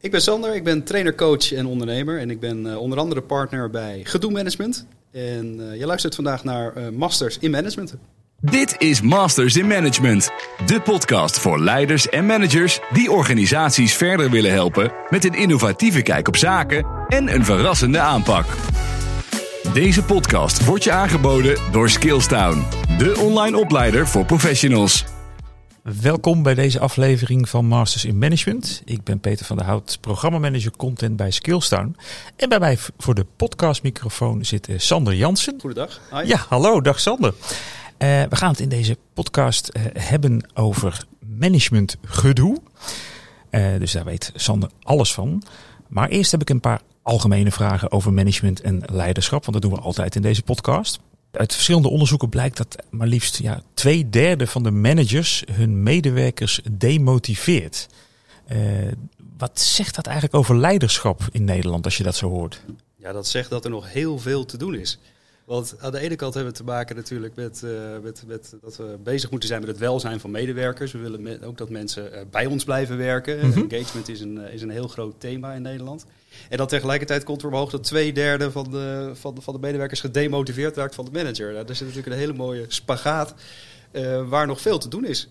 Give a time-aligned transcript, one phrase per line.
[0.00, 2.18] Ik ben Sander, ik ben trainer, coach en ondernemer.
[2.18, 4.86] En ik ben uh, onder andere partner bij Gedoe Management.
[5.12, 7.94] En uh, je luistert vandaag naar uh, Masters in Management.
[8.40, 10.30] Dit is Masters in Management.
[10.66, 16.28] De podcast voor leiders en managers die organisaties verder willen helpen met een innovatieve kijk
[16.28, 18.46] op zaken en een verrassende aanpak.
[19.72, 22.64] Deze podcast wordt je aangeboden door Skillstown,
[22.98, 25.04] de online opleider voor professionals.
[25.96, 28.82] Welkom bij deze aflevering van Masters in Management.
[28.84, 31.96] Ik ben Peter van der Hout, programmamanager content bij Skillstown.
[32.36, 35.60] En bij mij voor de podcastmicrofoon zit uh, Sander Jansen.
[35.60, 36.00] Goedendag.
[36.10, 36.26] Hi.
[36.26, 37.34] Ja, hallo, dag Sander.
[37.38, 41.04] Uh, we gaan het in deze podcast uh, hebben over
[41.38, 42.56] managementgedoe.
[43.78, 45.42] dus daar weet Sander alles van.
[45.86, 49.80] Maar eerst heb ik een paar algemene vragen over management en leiderschap, want dat doen
[49.80, 51.00] we altijd in deze podcast.
[51.30, 56.60] Uit verschillende onderzoeken blijkt dat maar liefst ja, twee derde van de managers hun medewerkers
[56.72, 57.86] demotiveert.
[58.52, 58.58] Uh,
[59.38, 62.62] wat zegt dat eigenlijk over leiderschap in Nederland als je dat zo hoort?
[62.96, 64.98] Ja, dat zegt dat er nog heel veel te doen is.
[65.44, 67.70] Want aan de ene kant hebben we te maken natuurlijk met, uh,
[68.02, 70.92] met, met, dat we bezig moeten zijn met het welzijn van medewerkers.
[70.92, 73.46] We willen me ook dat mensen uh, bij ons blijven werken.
[73.46, 73.66] Mm -hmm.
[73.68, 76.06] Engagement is een, is een heel groot thema in Nederland.
[76.48, 80.00] En dan tegelijkertijd komt er omhoog dat twee derde van de, van van de medewerkers
[80.00, 81.52] gedemotiveerd raakt van de manager.
[81.52, 83.34] Nou, daar zit natuurlijk een hele mooie spagaat
[83.92, 85.28] uh, waar nog veel te doen is.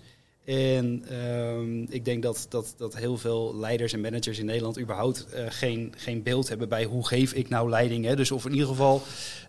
[0.47, 5.27] En um, ik denk dat, dat, dat heel veel leiders en managers in Nederland überhaupt
[5.33, 8.05] uh, geen, geen beeld hebben bij hoe geef ik nou leiding.
[8.05, 8.15] Hè?
[8.15, 9.01] Dus of in ieder geval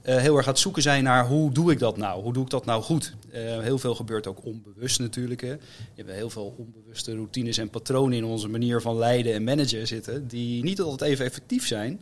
[0.06, 2.22] uh, heel erg gaat zoeken zijn naar hoe doe ik dat nou?
[2.22, 3.14] Hoe doe ik dat nou goed?
[3.34, 5.40] Uh, heel veel gebeurt ook onbewust natuurlijk.
[5.40, 5.52] Hè?
[5.52, 5.58] Je
[5.94, 10.28] hebt heel veel onbewuste routines en patronen in onze manier van leiden en managen zitten,
[10.28, 12.00] die niet altijd even effectief zijn.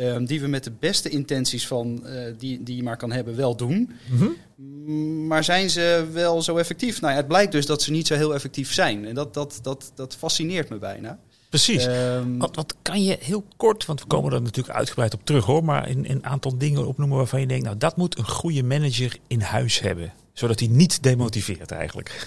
[0.00, 3.36] Um, die we met de beste intenties van uh, die, die je maar kan hebben
[3.36, 3.92] wel doen.
[4.10, 5.26] Mm-hmm.
[5.26, 7.00] Maar zijn ze wel zo effectief?
[7.00, 9.06] Nou ja, het blijkt dus dat ze niet zo heel effectief zijn.
[9.06, 11.18] En dat, dat, dat, dat fascineert me bijna.
[11.48, 11.86] Precies.
[11.86, 15.44] Um, wat, wat kan je heel kort, want we komen er natuurlijk uitgebreid op terug
[15.44, 18.62] hoor, maar in een aantal dingen opnoemen waarvan je denkt, nou dat moet een goede
[18.62, 20.12] manager in huis hebben.
[20.32, 22.26] Zodat hij niet demotiveert eigenlijk.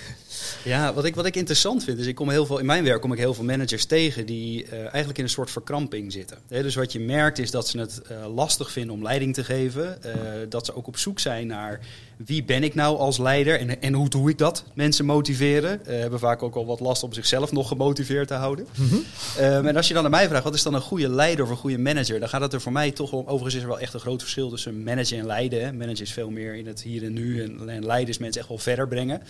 [0.63, 3.01] Ja, wat ik, wat ik interessant vind, is ik kom heel veel, in mijn werk
[3.01, 6.38] kom ik heel veel managers tegen die uh, eigenlijk in een soort verkramping zitten.
[6.47, 9.97] Dus wat je merkt is dat ze het uh, lastig vinden om leiding te geven.
[10.05, 10.13] Uh,
[10.50, 11.79] dat ze ook op zoek zijn naar
[12.18, 14.64] wie ben ik nou als leider en, en hoe doe ik dat?
[14.74, 15.80] Mensen motiveren.
[15.86, 18.68] hebben vaak ook al wat last om zichzelf nog gemotiveerd te houden.
[18.76, 19.68] Mm-hmm.
[19.68, 21.58] en als je dan naar mij vraagt, wat is dan een goede leider of een
[21.58, 22.20] goede manager?
[22.20, 24.22] Dan gaat het er voor mij toch om, overigens is er wel echt een groot
[24.22, 25.66] verschil tussen managen en leiden.
[25.66, 25.74] Hè.
[25.74, 28.50] Managen is veel meer in het hier en nu en, en leiden is mensen echt
[28.50, 29.22] wel verder brengen.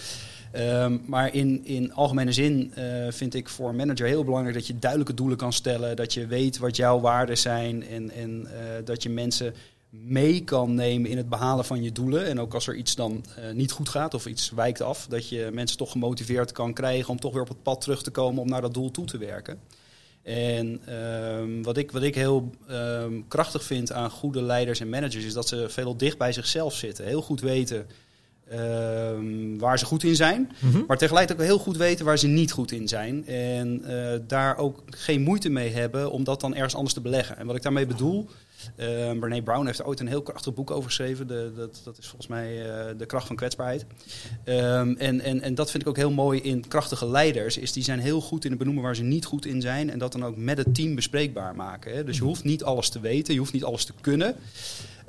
[0.59, 4.67] Um, maar in, in algemene zin uh, vind ik voor een manager heel belangrijk dat
[4.67, 5.95] je duidelijke doelen kan stellen.
[5.95, 7.87] Dat je weet wat jouw waarden zijn.
[7.87, 8.51] En, en uh,
[8.85, 9.53] dat je mensen
[10.03, 12.25] mee kan nemen in het behalen van je doelen.
[12.25, 15.29] En ook als er iets dan uh, niet goed gaat of iets wijkt af, dat
[15.29, 18.41] je mensen toch gemotiveerd kan krijgen om toch weer op het pad terug te komen
[18.41, 19.59] om naar dat doel toe te werken.
[20.23, 25.25] En um, wat, ik, wat ik heel um, krachtig vind aan goede leiders en managers
[25.25, 27.05] is dat ze veel dicht bij zichzelf zitten.
[27.05, 27.87] Heel goed weten
[28.51, 28.59] Uh,
[29.57, 30.51] waar ze goed in zijn.
[30.59, 30.83] Mm-hmm.
[30.87, 33.27] Maar tegelijkertijd ook heel goed weten waar ze niet goed in zijn.
[33.27, 37.37] En uh, daar ook geen moeite mee hebben om dat dan ergens anders te beleggen.
[37.37, 38.29] En wat ik daarmee bedoel.
[38.77, 41.27] Uh, Brené Brown heeft er ooit een heel krachtig boek over geschreven.
[41.27, 43.85] De, dat, dat is volgens mij uh, De kracht van kwetsbaarheid.
[44.45, 47.57] Um, en, en, en dat vind ik ook heel mooi in krachtige leiders.
[47.57, 49.89] Is die zijn heel goed in het benoemen waar ze niet goed in zijn.
[49.89, 51.95] En dat dan ook met het team bespreekbaar maken.
[51.95, 52.03] Hè.
[52.03, 53.33] Dus je hoeft niet alles te weten.
[53.33, 54.35] Je hoeft niet alles te kunnen.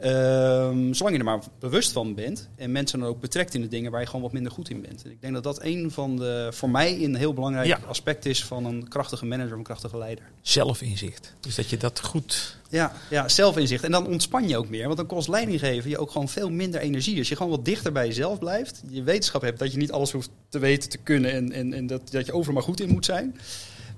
[0.05, 3.69] Um, zolang je er maar bewust van bent en mensen dan ook betrekt in de
[3.69, 5.05] dingen waar je gewoon wat minder goed in bent.
[5.05, 7.81] En ik denk dat dat een van de, voor mij een heel belangrijk ja.
[7.87, 10.25] aspect is van een krachtige manager, of een krachtige leider.
[10.43, 11.35] Zelfinzicht.
[11.41, 12.57] Dus dat je dat goed.
[12.69, 13.85] Ja, ja, zelfinzicht.
[13.85, 16.51] En dan ontspan je ook meer, want dan kost leiding geven je ook gewoon veel
[16.51, 17.19] minder energie.
[17.19, 20.13] Als je gewoon wat dichter bij jezelf blijft, je wetenschap hebt dat je niet alles
[20.13, 22.89] hoeft te weten, te kunnen en, en, en dat, dat je overal maar goed in
[22.89, 23.37] moet zijn.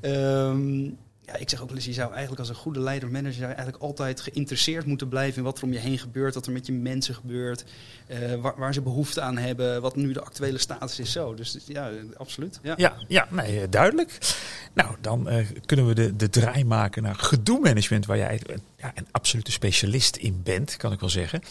[0.03, 0.97] Um,
[1.28, 4.21] ja, ik zeg ook wel je zou eigenlijk als een goede leider, manager, eigenlijk altijd
[4.21, 7.15] geïnteresseerd moeten blijven in wat er om je heen gebeurt, wat er met je mensen
[7.15, 7.65] gebeurt,
[8.09, 11.34] uh, waar, ze behoefte aan hebben, wat nu de actuele status is zo.
[11.34, 12.61] Dus ja, absoluut.
[12.62, 14.19] Ja, ja, nee, duidelijk.
[14.72, 18.41] Nou, dan uh, kunnen we de, de draai maken naar gedoe-management, waar jij
[18.77, 21.42] ja, een absolute specialist in bent, kan ik wel zeggen.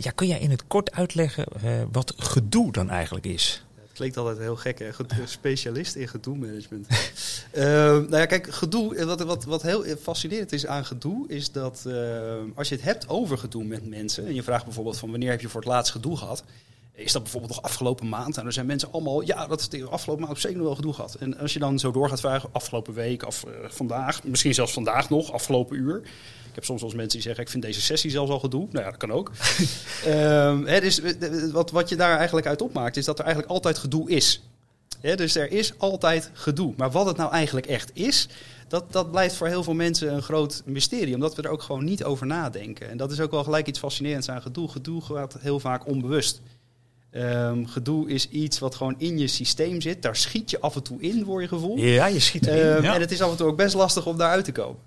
[0.00, 1.46] Ja, kun jij in het kort uitleggen
[1.92, 3.62] wat gedoe dan eigenlijk is?
[3.98, 4.88] Klinkt altijd heel gek, hè?
[5.24, 6.86] Specialist in gedoe-management.
[7.54, 7.64] uh,
[8.10, 12.32] nou ja, kijk, gedoe, wat, wat, wat heel fascinerend is aan gedoe, is dat uh,
[12.54, 15.40] als je het hebt over gedoe met mensen, en je vraagt bijvoorbeeld van wanneer heb
[15.40, 16.44] je voor het laatst gedoe gehad,
[16.92, 18.36] is dat bijvoorbeeld nog afgelopen maand?
[18.36, 20.76] En er zijn mensen allemaal, ja, dat is de afgelopen maand op zeker nog wel
[20.76, 21.14] gedoe gehad.
[21.14, 24.72] En als je dan zo door gaat vragen, afgelopen week, of uh, vandaag, misschien zelfs
[24.72, 26.02] vandaag nog, afgelopen uur.
[26.48, 28.66] Ik heb soms wel mensen die zeggen, ik vind deze sessie zelfs al gedoe.
[28.70, 29.30] Nou ja, dat kan ook.
[30.06, 31.00] um, hè, dus
[31.52, 34.42] wat, wat je daar eigenlijk uit opmaakt, is dat er eigenlijk altijd gedoe is.
[35.00, 36.72] Dus er is altijd gedoe.
[36.76, 38.28] Maar wat het nou eigenlijk echt is,
[38.68, 41.84] Dat, dat blijft voor heel veel mensen een groot mysterie, omdat we er ook gewoon
[41.84, 42.90] niet over nadenken.
[42.90, 44.68] En dat is ook wel gelijk iets fascinerends aan gedoe.
[44.68, 46.40] Gedoe gaat heel vaak onbewust.
[47.10, 50.02] Ehm, gedoe is iets wat gewoon in je systeem zit.
[50.02, 51.76] Daar schiet je af en toe in, voor je gevoel.
[51.78, 52.74] Ja, je schiet erin.
[52.74, 52.94] Ehm, ja.
[52.94, 54.80] En het is af en toe ook best lastig om daaruit te komen.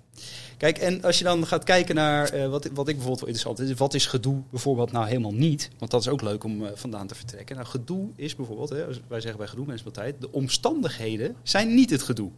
[0.56, 3.56] Kijk, en als je dan gaat kijken naar eh, wat, wat ik bijvoorbeeld wel interessant
[3.56, 5.70] vind, is wat is gedoe bijvoorbeeld nou helemaal niet?
[5.78, 7.56] Want dat is ook leuk om eh, vandaan te vertrekken.
[7.56, 11.90] Nou, gedoe is bijvoorbeeld, hè, wij zeggen bij gedoe mensen altijd, de omstandigheden zijn niet
[11.90, 12.30] het gedoe.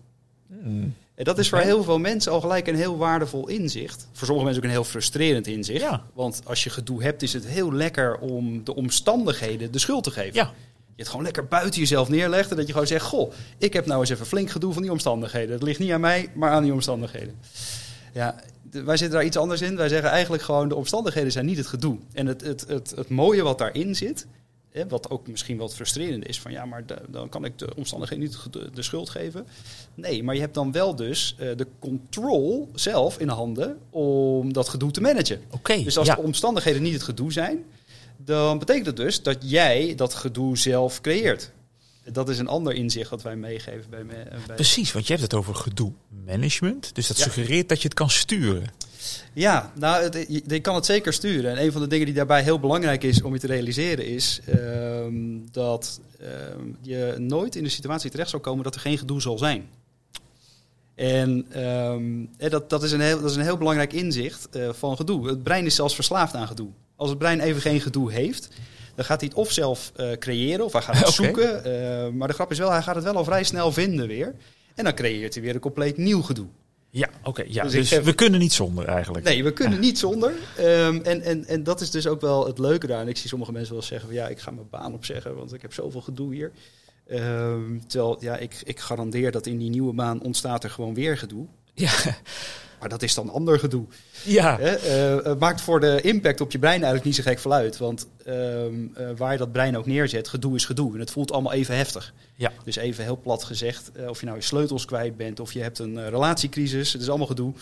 [0.47, 0.95] Mm.
[1.15, 4.09] En dat is voor heel veel mensen al gelijk een heel waardevol inzicht.
[4.13, 5.81] Voor sommige mensen ook een heel frustrerend inzicht.
[5.81, 6.03] Ja.
[6.13, 10.11] Want als je gedoe hebt, is het heel lekker om de omstandigheden de schuld te
[10.11, 10.35] geven.
[10.35, 10.53] Ja.
[10.97, 12.51] Je het gewoon lekker buiten jezelf neerlegt.
[12.51, 14.91] En dat je gewoon zegt: Goh, ik heb nou eens even flink gedoe van die
[14.91, 15.53] omstandigheden.
[15.55, 17.35] Het ligt niet aan mij, maar aan die omstandigheden.
[18.13, 18.35] Ja,
[18.71, 19.77] wij zitten daar iets anders in.
[19.77, 21.99] Wij zeggen eigenlijk gewoon: de omstandigheden zijn niet het gedoe.
[22.13, 24.27] En het, het, het, het mooie wat daarin zit.
[24.71, 27.69] Hè, wat ook misschien wat frustrerend is: van ja, maar de- dan kan ik de
[27.77, 29.47] omstandigheden niet de, de schuld geven.
[29.95, 34.69] Nee, maar je hebt dan wel dus eh, de control zelf in handen om dat
[34.69, 35.41] gedoe te managen.
[35.51, 36.15] Oké, Dus als ja.
[36.15, 37.65] de omstandigheden niet het gedoe zijn,
[38.25, 41.51] dan betekent het dus dat jij dat gedoe zelf creëert.
[42.13, 44.15] Dat is een ander inzicht dat wij meegeven bij, me,
[44.47, 45.93] bij Precies, want je hebt het over gedoe
[46.27, 46.95] management.
[46.95, 47.23] Dus dat Ja.
[47.23, 48.65] suggereert dat je het kan sturen.
[49.33, 51.51] Ja, nou, het- je, je kan het zeker sturen.
[51.57, 54.41] En een van de dingen die daarbij heel belangrijk is om je te realiseren is
[54.47, 55.15] ehm,
[55.51, 59.39] dat ehm, je nooit in de situatie terecht zal komen dat er geen gedoe zal
[59.39, 59.69] zijn.
[60.95, 64.97] En ehm, dat, dat, is een heel, dat is een heel belangrijk inzicht eh, van
[64.97, 65.29] gedoe.
[65.29, 66.69] Het brein is zelfs verslaafd aan gedoe.
[66.97, 68.49] Als het brein even geen gedoe heeft,
[68.95, 71.65] dan gaat hij het of zelf eh, creëren of hij gaat het zoeken.
[71.65, 74.35] eh, maar de grap is wel, hij gaat het wel al vrij snel vinden weer.
[74.75, 76.47] En dan creëert hij weer een compleet nieuw gedoe.
[76.91, 77.45] Ja, oké.
[77.49, 77.63] ja.
[77.63, 79.25] Dus Dus, heb- we kunnen niet zonder eigenlijk.
[79.25, 80.33] Nee, we kunnen niet zonder.
[80.57, 83.01] Ehm, en, en, en dat is dus ook wel het leuke daar.
[83.01, 85.55] En ik zie sommige mensen wel zeggen van ja, ik ga mijn baan opzeggen, want
[85.55, 86.53] ik heb zoveel gedoe hier.
[87.09, 91.19] Ehm, terwijl, ja, ik, ik garandeer dat in die nieuwe baan ontstaat er gewoon weer
[91.19, 91.47] gedoe.
[91.75, 91.91] Ja,
[92.81, 93.85] Maar dat is dan ander gedoe.
[94.25, 94.59] ja.
[94.59, 97.77] Eh, het maakt voor de impact op je brein eigenlijk niet zo gek veel uit.
[97.79, 100.93] Want ehm, eh, waar je dat brein ook neerzet, gedoe is gedoe.
[100.95, 102.13] En het voelt allemaal even heftig.
[102.35, 102.53] Ja.
[102.65, 105.61] Dus even heel plat gezegd, eh, of je nou je sleutels kwijt bent of je
[105.61, 107.53] hebt een relatiecrisis, het is allemaal gedoe.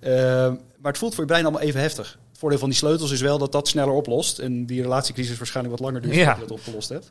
[0.00, 2.18] Ehm, maar het voelt voor je brein allemaal even heftig.
[2.30, 4.38] Het voordeel van die sleutels is wel dat dat sneller oplost.
[4.38, 6.20] En die relatiecrisis waarschijnlijk wat langer duurt Ja.
[6.24, 7.10] voordat je dat opgelost hebt.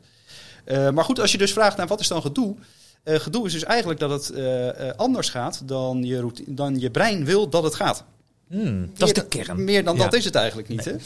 [0.66, 2.54] Eh, maar goed, als je dus vraagt naar wat is dan gedoe?
[3.02, 6.90] Eh, gedoe is dus eigenlijk dat het eh, anders gaat dan je, routine, dan je
[6.90, 8.04] brein wil dat het gaat.
[8.48, 9.64] Hmm, dat is de Meer- kern.
[9.64, 10.02] Meer dan Ja.
[10.02, 10.84] dat is het eigenlijk niet.
[10.84, 10.96] Hè?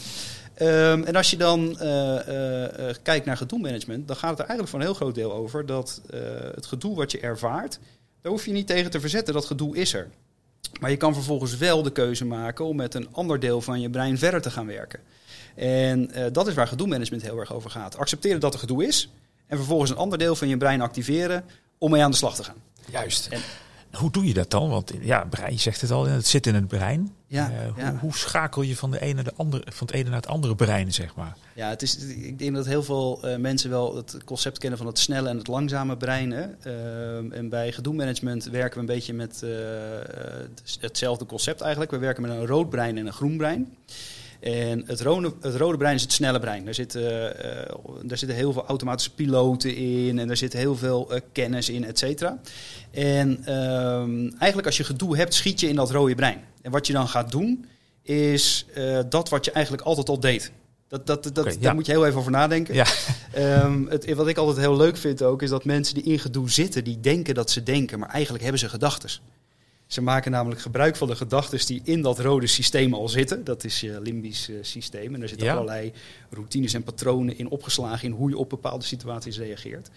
[0.55, 1.77] Ehm, en als je dan
[3.03, 6.01] kijkt naar gedoe-management, dan gaat het er eigenlijk voor een heel groot deel over dat
[6.55, 7.79] het gedoe wat je ervaart,
[8.23, 9.35] daar hoef je niet tegen te verzetten.
[9.35, 10.09] Dat gedoe is er.
[10.81, 13.91] Maar je kan vervolgens wel de keuze maken om met een ander deel van je
[13.91, 15.01] brein verder te gaan werken.
[15.55, 17.97] En dat is waar gedoe-management heel erg over gaat.
[17.97, 19.09] Accepteren dat er gedoe is
[19.51, 21.45] en vervolgens een ander deel van je brein activeren
[21.79, 22.57] om mee aan de slag te gaan.
[22.91, 23.27] Juist.
[23.27, 23.41] En-
[23.99, 24.69] Hoe doe je dat dan?
[24.69, 27.15] Want ja, brein je zegt het al, het zit in het brein.
[27.27, 27.97] Ja, Eh, ja.
[28.01, 30.93] Hoe, schakel je van, de ene de andere, van het ene naar het andere brein,
[30.93, 31.37] zeg maar?
[31.55, 34.87] Ja, het is, ik denk dat heel veel eh, mensen wel het concept kennen van
[34.87, 36.31] het snelle en het langzame brein.
[36.31, 36.43] Hè?
[36.43, 39.51] Ehm, en bij gedoe-management werken we een beetje met eh,
[40.81, 41.91] hetzelfde concept eigenlijk.
[41.91, 43.77] We werken met een rood brein en een groen brein.
[44.41, 46.65] En het rode, het rode brein is het snelle brein.
[46.65, 51.11] Daar zitten, eh, daar zitten heel veel automatische piloten in en daar zit heel veel
[51.11, 52.41] eh, kennis in, et cetera.
[52.91, 56.41] En ehm, eigenlijk als je gedoe hebt, schiet je in dat rode brein.
[56.63, 57.67] En wat je dan gaat doen,
[58.03, 60.53] is eh, dat wat je eigenlijk altijd al deed.
[60.89, 61.73] Dat, dat, dat, Daar ja.
[61.73, 62.75] moet je heel even over nadenken.
[62.75, 62.87] Ja.
[63.33, 66.51] Ehm, het, wat ik altijd heel leuk vind ook, is dat mensen die in gedoe
[66.51, 69.11] zitten, die denken dat ze denken, maar eigenlijk hebben ze gedachten.
[69.91, 73.45] Ze maken namelijk gebruik van de gedachten die in dat rode systeem al zitten.
[73.45, 75.15] Dat is je limbisch eh, systeem.
[75.15, 75.53] En daar zitten Ja.
[75.53, 75.93] allerlei
[76.31, 79.89] routines en patronen in opgeslagen in hoe je op bepaalde situaties reageert.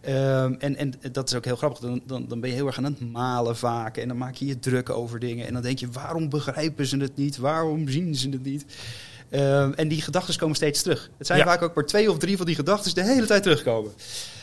[0.00, 1.78] Ehm, en, en dat is ook heel grappig.
[1.80, 3.96] Dan, dan, dan ben je heel erg aan het malen vaak.
[3.96, 5.46] En dan maak je je druk over dingen.
[5.46, 7.36] En dan denk je, waarom begrijpen ze het niet?
[7.36, 8.64] Waarom zien ze het niet?
[9.30, 11.10] Ehm, en die gedachten komen steeds terug.
[11.18, 11.44] Het zijn Ja.
[11.44, 13.92] vaak ook maar twee of drie van die gedachten die de hele tijd terugkomen.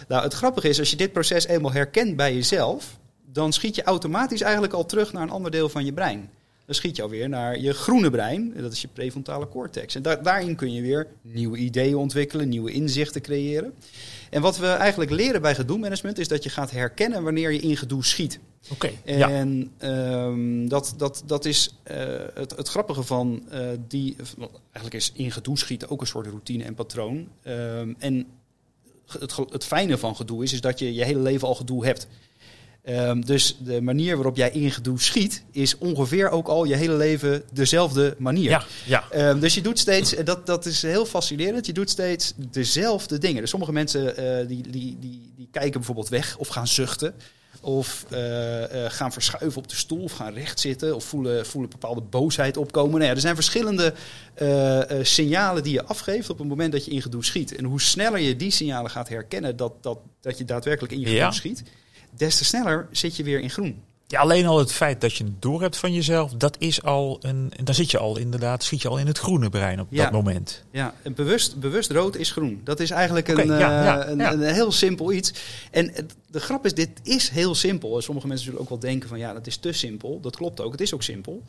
[0.08, 2.98] Nou, het grappige is, als je dit proces eenmaal herkent bij jezelf,
[3.36, 6.30] dan schiet je automatisch eigenlijk al terug naar een ander deel van je brein.
[6.66, 9.96] Dan schiet je alweer naar je groene brein, dat is je prefrontale cortex.
[9.96, 13.74] En da- daarin kun je weer nieuwe ideeën ontwikkelen, nieuwe inzichten creëren.
[14.30, 17.78] En wat we eigenlijk leren bij gedoe-management is dat je gaat herkennen wanneer je in
[17.78, 18.40] gedoe schiet.
[18.72, 18.92] Oké.
[19.06, 21.98] En ehm, dat, dat, dat is eh,
[22.34, 24.16] het, het grappige van eh, die.
[24.72, 27.28] Eigenlijk is in gedoe schieten ook een soort routine en patroon.
[27.44, 28.26] Ehm, en
[29.08, 32.08] het, het fijne van gedoe is, is dat je je hele leven al gedoe hebt.
[32.86, 36.96] Ehm, dus de manier waarop jij in gedoe schiet, is ongeveer ook al je hele
[36.96, 38.50] leven dezelfde manier.
[38.50, 39.04] Ja, ja.
[39.12, 43.18] Ehm, dus je doet steeds, eh, dat, dat is heel fascinerend, je doet steeds dezelfde
[43.18, 43.42] dingen.
[43.42, 47.14] Dus sommige mensen eh, die, die, die, die kijken bijvoorbeeld weg of gaan zuchten.
[47.62, 48.20] Of eh,
[48.88, 50.96] gaan verschuiven op de stoel of gaan rechtzitten.
[50.96, 52.92] Of voelen, voelen bepaalde boosheid opkomen.
[52.92, 53.94] Nou ja, er zijn verschillende
[55.02, 57.56] signalen die je afgeeft op het moment dat je in gedoe schiet.
[57.56, 61.06] En hoe sneller je die signalen gaat herkennen dat, dat, dat je daadwerkelijk in je
[61.06, 61.32] gedoe Ja.
[61.32, 61.64] schiet.
[62.18, 63.84] Des te sneller zit je weer in groen.
[64.08, 67.18] Ja, alleen al het feit dat je het door hebt van jezelf, dat is al
[67.22, 67.52] een.
[67.64, 70.04] Dan zit je al inderdaad, schiet je al in het groene brein op Ja.
[70.04, 70.64] dat moment.
[70.72, 72.62] Ja, en bewust, bewust rood is groen.
[72.64, 75.34] Dat is eigenlijk een, ja, eh, ja, een, een heel simpel iets.
[75.72, 75.94] En
[76.28, 78.02] de grap is, dit is heel simpel.
[78.02, 80.20] Sommige mensen zullen ook wel denken van ja, dat is te simpel.
[80.22, 81.42] Dat klopt ook, het is ook simpel.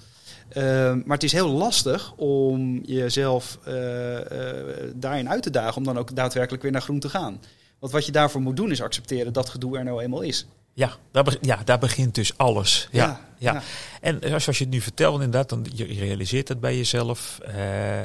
[0.49, 5.85] Ehm, maar het is heel lastig om jezelf eh, eh, daarin uit te dagen om
[5.85, 7.41] dan ook daadwerkelijk weer naar groen te gaan.
[7.79, 10.47] Want wat je daarvoor moet doen is accepteren dat gedoe er nou eenmaal is.
[10.73, 12.89] Ja, daar, be- ja, daar begint dus alles.
[12.93, 13.63] Ja, ja, Ja, ja.
[14.01, 17.39] En zoals je het nu vertelt, inderdaad, dan je realiseert het bij jezelf.
[17.43, 18.01] eh,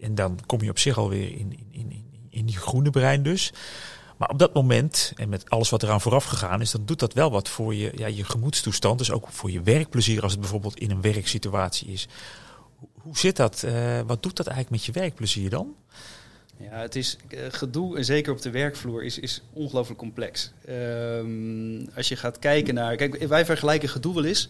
[0.00, 3.52] en dan kom je op zich alweer in, in, in, in, die groene brein dus.
[4.16, 7.12] Maar op dat moment, en met alles wat eraan vooraf gegaan is, dan doet dat
[7.12, 8.98] wel wat voor je, ja, je gemoedstoestand.
[8.98, 12.08] Dus ook voor je werkplezier als het bijvoorbeeld in een werksituatie is.
[12.76, 13.62] Hoe, hoe zit dat?
[13.62, 15.74] Eh, wat doet dat eigenlijk met je werkplezier dan?
[16.56, 20.52] Ja, het is eh, gedoe, en zeker op de werkvloer, is, is ongelooflijk complex.
[20.66, 22.96] Ehm, als je gaat kijken naar.
[22.96, 24.48] Kijk, wij vergelijken gedoe wel eens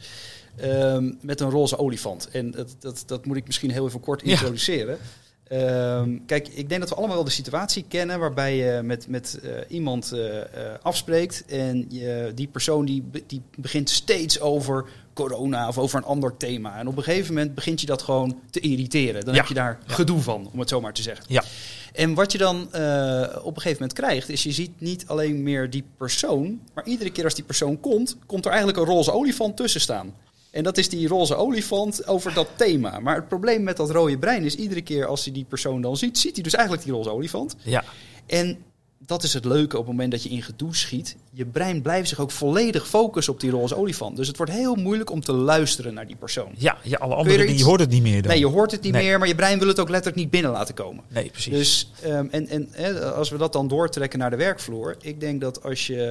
[0.57, 2.29] ehm, met een roze olifant.
[2.33, 4.31] En dat, dat, dat moet ik misschien heel even kort Ja.
[4.31, 4.99] introduceren.
[5.49, 9.39] Ehm, kijk, ik denk dat we allemaal wel de situatie kennen waarbij je met, met
[9.43, 10.39] eh, iemand eh,
[10.83, 16.37] afspreekt en je, die persoon die, die begint steeds over corona of over een ander
[16.37, 16.79] thema.
[16.79, 19.25] En op een gegeven moment begint je dat gewoon te irriteren.
[19.25, 19.41] Dan Ja.
[19.41, 21.25] heb je daar gedoe van, om het zo maar te zeggen.
[21.29, 21.45] Ja.
[21.95, 25.43] En wat je dan eh, op een gegeven moment krijgt, is je ziet niet alleen
[25.43, 29.13] meer die persoon, maar iedere keer als die persoon komt, komt er eigenlijk een roze
[29.13, 30.15] olifant tussen staan.
[30.51, 32.99] En dat is die roze olifant over dat thema.
[32.99, 35.97] Maar het probleem met dat rode brein is, iedere keer als hij die persoon dan
[35.97, 37.57] ziet, ziet hij dus eigenlijk die roze olifant.
[37.63, 37.85] Ja,
[38.27, 38.59] En
[39.07, 41.17] dat is het leuke op het moment dat je in gedoe schiet.
[41.33, 44.17] Je brein blijft zich ook volledig focussen op die roze olifant.
[44.17, 46.53] Dus het wordt heel moeilijk om te luisteren naar die persoon.
[46.57, 48.31] ja, ja alle er andere dingen, iets- je hoort het niet meer dan.
[48.31, 49.05] Nee, je hoort het niet Nee.
[49.05, 51.05] meer, maar je brein wil het ook letterlijk niet binnen laten komen.
[51.09, 51.53] Nee, precies.
[51.53, 54.97] Dus, ehm, en, en hè, als we dat dan doortrekken naar de werkvloer.
[55.01, 56.03] Ik denk dat als je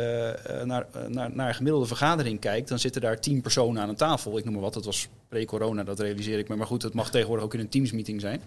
[0.44, 3.90] eh, naar, eh, naar, naar een gemiddelde vergadering kijkt, dan zitten daar tien personen aan
[3.90, 4.38] een tafel.
[4.38, 6.56] Ik noem maar wat, dat was pre-corona, dat realiseer ik me.
[6.56, 8.42] Maar goed, het mag tegenwoordig ook in een teamsmeeting zijn.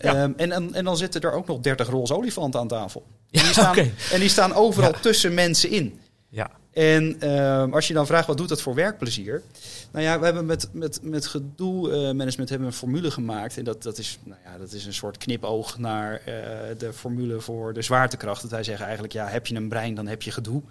[0.00, 0.14] Ja.
[0.14, 3.06] Ehm, en, en, en dan zitten er ook nog dertig roze olifanten aan tafel.
[3.30, 3.76] En, die staan,
[4.12, 6.00] en die staan overal tussen mensen in.
[6.28, 6.50] ja.
[6.72, 9.42] En ehm, als je dan vraagt wat doet dat voor werkplezier?
[9.92, 13.56] Nou ja, we hebben met, met, met gedoe eh, management hebben we een formule gemaakt.
[13.56, 16.34] En dat, dat, is, nou ja, dat is een soort knipoog naar eh,
[16.78, 18.42] de formule voor de zwaartekracht.
[18.42, 20.62] Dat wij zeggen eigenlijk, ja, heb je een brein, dan heb je gedoe.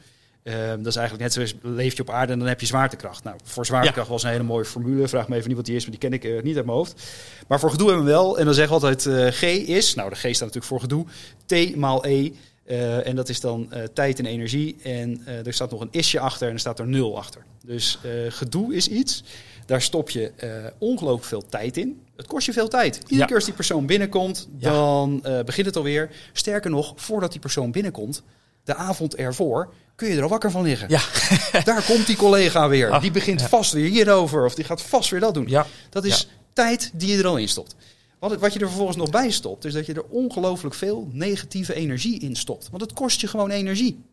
[0.44, 3.24] Ehm, dat is eigenlijk net zoals leef je op aarde en dan heb je zwaartekracht.
[3.24, 5.08] Nou, voor zwaartekracht was een hele mooie formule.
[5.08, 6.78] Vraag me even niet wat die is, maar die ken ik eh, niet uit mijn
[6.78, 7.04] hoofd.
[7.48, 8.40] Maar voor gedoe hebben we wel.
[8.40, 11.06] En dan zeggen we altijd eh, G is, nou de G staat natuurlijk voor gedoe,
[11.46, 12.32] T maal E.
[12.66, 14.76] Eh, en dat is dan tijd en energie.
[14.84, 17.44] En er staat nog een isje achter en er staat er nul achter.
[17.66, 19.24] Dus gedoe is iets.
[19.66, 20.32] Daar stop je
[20.78, 22.02] ongelooflijk veel tijd in.
[22.16, 22.96] Het kost je veel tijd.
[22.98, 23.26] Iedere Ja.
[23.26, 24.72] keer als die persoon binnenkomt, Ja.
[24.72, 26.10] dan begint het alweer.
[26.34, 28.24] Sterker nog, voordat die persoon binnenkomt,
[28.64, 30.90] de avond ervoor, kun je er al wakker van liggen.
[30.90, 31.02] Ja.
[31.64, 32.90] Daar komt die collega weer.
[32.92, 33.48] Ah, die begint ja.
[33.48, 34.46] vast weer hierover.
[34.46, 35.48] Of die gaat vast weer dat doen.
[35.48, 35.66] Ja.
[35.90, 36.28] Dat is Ja.
[36.54, 37.76] tijd die je er al in stopt.
[38.20, 41.74] Wat, wat je er vervolgens nog bij stopt, is dat je er ongelooflijk veel negatieve
[41.74, 42.70] energie in stopt.
[42.70, 44.04] Want het kost je gewoon energie.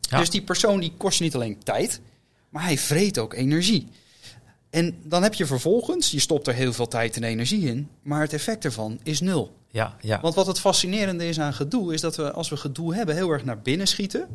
[0.00, 0.18] Ja.
[0.18, 2.00] Dus die persoon die kost je niet alleen tijd,
[2.48, 3.88] maar hij vreet ook energie.
[4.70, 8.20] En dan heb je vervolgens, je stopt er heel veel tijd en energie in, maar
[8.20, 9.52] het effect ervan is nul.
[9.70, 10.20] Ja, ja.
[10.20, 13.30] Want wat het fascinerende is aan gedoe, is dat we als we gedoe hebben heel
[13.30, 14.28] erg naar binnen schieten.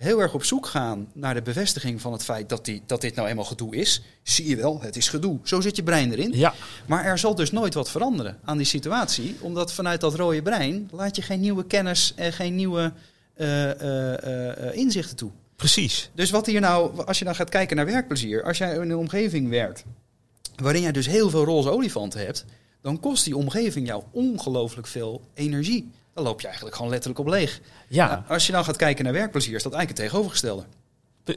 [0.00, 3.14] Heel erg op zoek gaan naar de bevestiging van het feit dat, die, dat dit
[3.14, 4.02] nou eenmaal gedoe is.
[4.22, 5.38] Zie je wel, het is gedoe.
[5.42, 6.32] Zo zit je brein erin.
[6.32, 6.54] ja.
[6.86, 9.36] Maar er zal dus nooit wat veranderen aan die situatie.
[9.40, 12.92] Omdat vanuit dat rode brein laat je geen nieuwe kennis en geen nieuwe
[13.34, 15.30] eh, eh, eh, inzichten toe.
[15.56, 16.10] precies.
[16.14, 18.96] Dus wat hier nou, als je dan gaat kijken naar werkplezier, als jij in een
[18.96, 19.84] omgeving werkt
[20.56, 22.44] waarin jij dus heel veel roze olifanten hebt,
[22.82, 25.90] dan kost die omgeving jou ongelooflijk veel energie.
[26.20, 27.60] Dan loop je eigenlijk gewoon letterlijk op leeg.
[27.88, 28.06] Ja.
[28.06, 30.64] Nou, als je dan gaat kijken naar werkplezier, is dat eigenlijk het tegenovergestelde.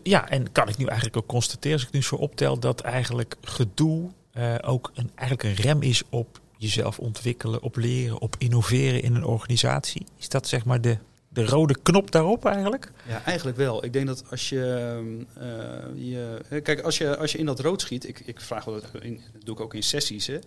[0.03, 3.35] Ja, en kan ik nu eigenlijk ook constateren, als ik nu zo optel, dat eigenlijk
[3.41, 9.01] gedoe eh, ook een, eigenlijk een rem is op jezelf ontwikkelen, op leren, op innoveren
[9.01, 10.05] in een organisatie?
[10.17, 10.97] Is dat zeg maar de,
[11.33, 12.91] de rode knop daarop eigenlijk?
[13.07, 13.85] Ja, eigenlijk wel.
[13.85, 14.61] Ik denk dat als je,
[15.37, 15.47] eh,
[16.49, 19.21] je kijk, als je, als je in dat rood schiet, ik, ik vraag wel, in,
[19.33, 20.39] dat doe ik ook in sessies, hè,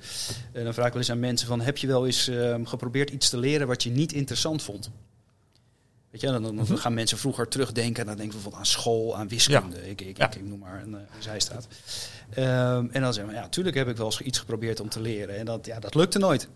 [0.52, 3.11] en dan vraag ik wel eens aan mensen van, heb je wel eens eh, geprobeerd
[3.11, 4.90] iets te leren wat je niet interessant vond?
[6.11, 6.75] Weet je, dan, dan Mhm.
[6.76, 10.16] gaan mensen vroeger terugdenken, en dan denken we bijvoorbeeld aan school, aan wiskunde, ik, ik,
[10.16, 10.31] Ja.
[10.31, 11.66] ik, noem maar een, eh, een zijstraat.
[12.35, 15.00] Ehm, en dan zeggen we, ja, natuurlijk heb ik wel eens iets geprobeerd om te
[15.00, 16.49] leren, en dat, ja, dat lukte nooit.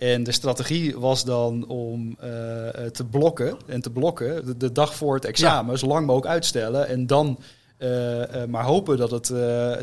[0.00, 4.72] En de strategie was dan om eh, eh, te blokken en te blokken de, de
[4.72, 6.88] dag voor het examen, zo lang mogelijk uitstellen.
[6.88, 7.38] En dan
[7.80, 9.26] Eh, maar hopen dat, het,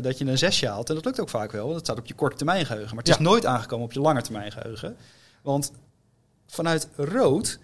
[0.02, 0.88] dat je een zesje haalt.
[0.88, 1.62] En dat lukt ook vaak wel.
[1.62, 2.94] want Dat staat op je korte termijn geheugen.
[2.94, 3.22] Maar het is Ja.
[3.30, 4.96] nooit aangekomen op je lange termijn geheugen.
[5.42, 5.72] Want
[6.46, 7.58] vanuit rood,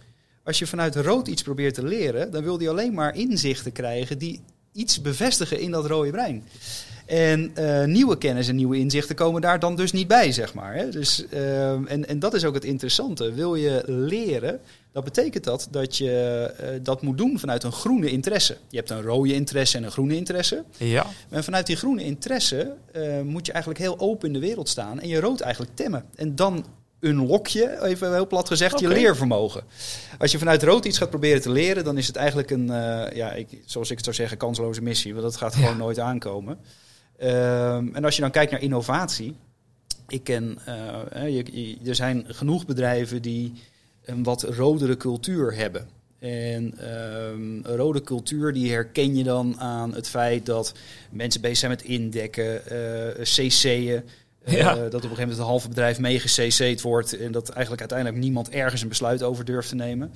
[0.44, 4.18] als je vanuit rood iets probeert te leren, dan wil je alleen maar inzichten krijgen
[4.18, 4.40] die
[4.72, 6.44] iets bevestigen in dat rode brein.
[7.06, 10.74] En eh, nieuwe kennis en nieuwe inzichten komen daar dan dus niet bij, zeg maar.
[10.74, 10.88] Hè?
[10.88, 13.32] Dus, ehm, en, en dat is ook het interessante.
[13.32, 14.60] Wil je leren,
[14.92, 16.10] dat betekent dat dat je
[16.58, 18.56] eh, dat moet doen vanuit een groene interesse.
[18.68, 20.64] Je hebt een rode interesse en een groene interesse.
[20.76, 21.06] Ja.
[21.28, 25.00] En vanuit die groene interesse eh, moet je eigenlijk heel open in de wereld staan
[25.00, 26.04] en je rood eigenlijk temmen.
[26.14, 26.64] En dan
[27.00, 29.62] unlock je, even heel plat gezegd, je leervermogen.
[30.18, 32.66] Als je vanuit rood iets gaat proberen te leren, dan is het eigenlijk een,
[33.14, 35.12] ja, ik, zoals ik het zou zeggen, kansloze missie.
[35.12, 35.76] Want dat gaat gewoon Ja.
[35.76, 36.58] nooit aankomen.
[37.18, 39.34] Ehm, en als je dan kijkt naar innovatie.
[40.08, 40.74] Ik ken, eh,
[41.10, 43.52] hè, je, je- er zijn genoeg bedrijven die
[44.04, 45.88] een wat rodere cultuur hebben.
[46.18, 50.72] En ehm, een rode cultuur die herken je dan aan het feit dat
[51.10, 54.04] mensen bezig zijn met indekken, eh cc'en.
[54.44, 57.16] eh, dat op een gegeven moment het halve bedrijf mee gecc'd wordt.
[57.18, 60.12] En dat eigenlijk uiteindelijk niemand ergens een besluit over durft te nemen.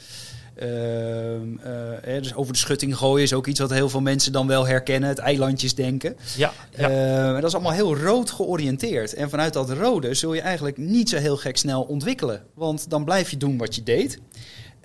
[0.58, 1.72] Ehm, eh,
[2.02, 4.66] hè, dus over de schutting gooien is ook iets wat heel veel mensen dan wel
[4.66, 5.08] herkennen.
[5.08, 6.16] Het eilandjesdenken.
[6.36, 6.52] Ja.
[6.76, 6.88] ja.
[6.88, 9.14] Eh, en dat is allemaal heel rood georiënteerd.
[9.14, 12.42] En vanuit dat rode zul je eigenlijk niet zo heel gek snel ontwikkelen.
[12.54, 14.18] Want dan blijf je doen wat je deed.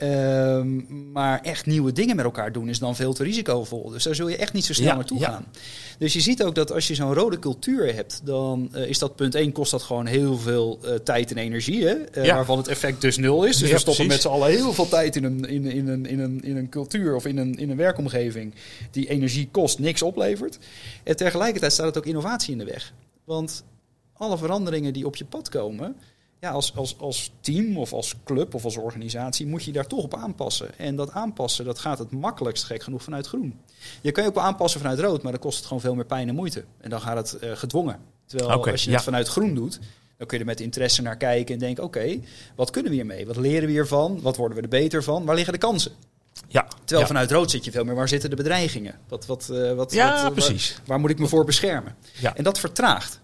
[0.03, 0.81] Ehm,
[1.11, 3.89] maar echt nieuwe dingen met elkaar doen is dan veel te risicovol.
[3.89, 5.29] Dus daar zul je echt niet zo snel Ja, naartoe ja.
[5.31, 5.45] gaan.
[5.97, 9.15] Dus je ziet ook dat als je zo'n rode cultuur hebt, dan eh, is dat
[9.15, 11.85] punt 1 kost dat gewoon heel veel eh, tijd en energie.
[11.85, 11.93] Hè?
[11.93, 12.35] Eh, Ja.
[12.35, 13.57] Waarvan het effect dus nul is.
[13.57, 14.11] Dus we stoppen precies.
[14.13, 16.69] met z'n allen heel veel tijd in een, in, in, een, in, een, in een
[16.69, 18.53] cultuur of in een, in een werkomgeving
[18.91, 20.59] die energie kost, niks oplevert.
[21.03, 22.93] En tegelijkertijd staat het ook innovatie in de weg.
[23.23, 23.63] Want
[24.13, 25.95] alle veranderingen die op je pad komen,
[26.43, 30.03] ja, als, als, als team of als club of als organisatie moet je daar toch
[30.03, 30.77] op aanpassen.
[30.77, 33.59] En dat aanpassen, dat gaat het makkelijkst gek genoeg vanuit groen.
[34.01, 36.05] Je kan je ook wel aanpassen vanuit rood, maar dan kost het gewoon veel meer
[36.05, 36.63] pijn en moeite.
[36.77, 37.99] En dan gaat het eh, gedwongen.
[38.25, 38.95] Terwijl als je ja.
[38.95, 39.79] het vanuit groen doet,
[40.17, 42.19] dan kun je er met interesse naar kijken en denken, oké,
[42.55, 43.25] wat kunnen we hiermee?
[43.25, 44.21] Wat leren we hiervan?
[44.21, 45.25] Wat worden we er beter van?
[45.25, 45.91] Waar liggen de kansen?
[46.47, 46.67] ja.
[46.77, 47.07] Terwijl ja.
[47.07, 48.95] vanuit rood zit je veel meer, waar zitten de bedreigingen?
[49.07, 50.79] Wat, wat, eh, wat, Ja, wat, eh, waar- precies.
[50.85, 51.95] Waar, moet ik me voor beschermen?
[52.19, 52.35] Ja.
[52.35, 53.21] En dat vertraagt.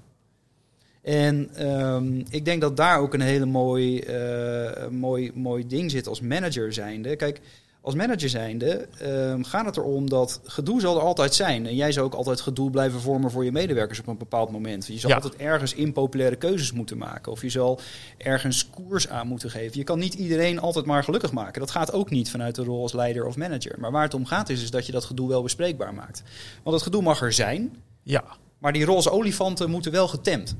[1.10, 6.08] En ehm, ik denk dat daar ook een hele mooi, eh, mooi, mooi ding zit
[6.08, 7.16] als manager zijnde.
[7.16, 7.42] Kijk,
[7.82, 11.66] als manager zijnde ehm, gaat het erom dat gedoe zal er altijd zijn.
[11.66, 14.88] En jij zou ook altijd gedoe blijven vormen voor je medewerkers op een bepaald moment.
[14.88, 15.16] Je zal Ja.
[15.16, 17.32] altijd ergens impopulaire keuzes moeten maken.
[17.32, 17.80] Of je zal
[18.18, 19.78] ergens koers aan moeten geven.
[19.78, 21.60] Je kan niet iedereen altijd maar gelukkig maken.
[21.60, 23.80] Dat gaat ook niet vanuit de rol als leider of manager.
[23.80, 26.24] Maar waar het om gaat is, is dat je dat gedoe wel bespreekbaar maakt.
[26.64, 27.76] Want het gedoe mag er zijn.
[28.04, 28.24] Ja.
[28.60, 30.56] Maar die roze olifanten moeten wel getemd.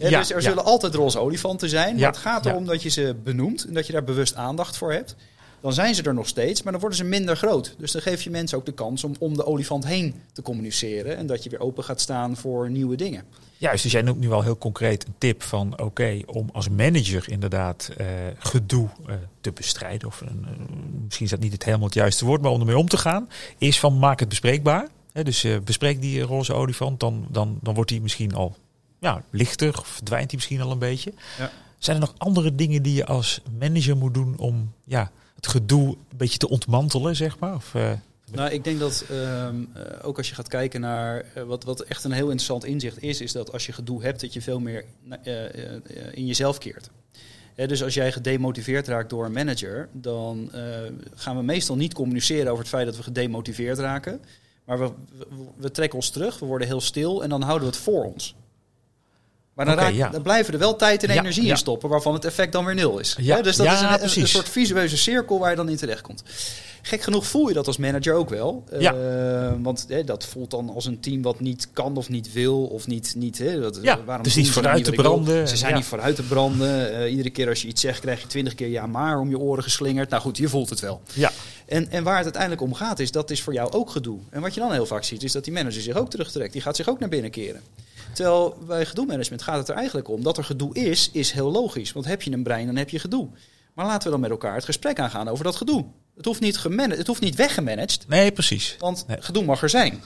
[0.00, 1.96] Ja, dus er zullen altijd roze olifanten zijn.
[1.96, 4.92] Maar het gaat erom dat je ze benoemt en dat je daar bewust aandacht voor
[4.92, 5.16] hebt.
[5.60, 7.74] Dan zijn ze er nog steeds, maar dan worden ze minder groot.
[7.78, 11.16] Dus dan geef je mensen ook de kans om om de olifant heen te communiceren.
[11.16, 13.24] En dat je weer open gaat staan voor nieuwe dingen.
[13.58, 17.30] Juist, dus jij noemt nu wel heel concreet een tip van oké, om als manager
[17.30, 18.06] inderdaad eh,
[18.38, 20.08] gedoe eh, te bestrijden.
[20.08, 20.50] Of een, eh,
[21.04, 23.28] misschien is dat niet het helemaal het juiste woord, maar om ermee om te gaan,
[23.58, 24.88] is van maak het bespreekbaar.
[25.22, 28.56] Dus bespreek die roze olifant, dan, dan, dan wordt die misschien al
[29.06, 31.12] ja, lichter, of verdwijnt die misschien al een beetje.
[31.38, 31.50] Ja.
[31.78, 35.86] Zijn er nog andere dingen die je als manager moet doen om ja, het gedoe
[35.86, 37.54] een beetje te ontmantelen, zeg maar?
[37.54, 37.92] Of, eh,
[38.32, 41.80] Nou, ik denk dat ehm, eh, ook als je gaat kijken naar eh, wat, wat
[41.80, 44.60] echt een heel interessant inzicht is, is dat als je gedoe hebt, dat je veel
[44.60, 44.84] meer
[46.12, 46.90] in jezelf keert.
[47.54, 50.50] Hè, dus als jij gedemotiveerd raakt door een manager, dan
[51.14, 54.20] gaan we meestal niet communiceren over het feit dat we gedemotiveerd raken.
[54.64, 57.74] Maar we, we, we trekken ons terug, we worden heel stil en dan houden we
[57.74, 58.34] het voor ons.
[59.56, 60.08] Maar dan, Oké, raak- ja.
[60.08, 61.50] dan blijven er wel tijd en Ja, energie ja.
[61.50, 63.16] in stoppen, waarvan het effect dan weer nul is.
[63.20, 66.22] Ja, dus dat is een, een, soort visueuze cirkel waar je dan in terecht komt.
[66.82, 68.64] Gek genoeg voel je dat als manager ook wel.
[68.70, 72.64] Eh, want hè, dat voelt dan als een team wat niet kan of niet wil.
[72.64, 75.48] Of niet, niet hè, dat, Ja, waarom dus niet ze vooruit te branden.
[75.48, 75.76] Ze zijn Ja.
[75.76, 76.94] niet vooruit te branden.
[76.94, 79.38] Eh, iedere keer als je iets zegt krijg je twintig keer ja maar om je
[79.38, 80.10] oren geslingerd.
[80.10, 81.00] Nou goed, je voelt het wel.
[81.12, 81.30] ja,
[81.66, 84.18] En, en waar het uiteindelijk om gaat is, dat is voor jou ook gedoe.
[84.30, 86.52] En wat je dan heel vaak ziet, is dat die manager zich ook terugtrekt.
[86.52, 87.60] Die gaat zich ook naar binnen keren.
[88.16, 90.22] Terwijl bij gedoe-management gaat het er eigenlijk om.
[90.22, 91.92] Dat er gedoe is, is heel logisch.
[91.92, 93.28] Want heb je een brein, dan heb je gedoe.
[93.74, 95.84] Maar laten we dan met elkaar het gesprek aangaan over dat gedoe.
[96.16, 98.04] Het hoeft niet, gemanaged, het hoeft niet weggemanaged.
[98.08, 98.76] nee, precies.
[98.78, 99.16] Want Nee.
[99.20, 100.02] gedoe mag er zijn.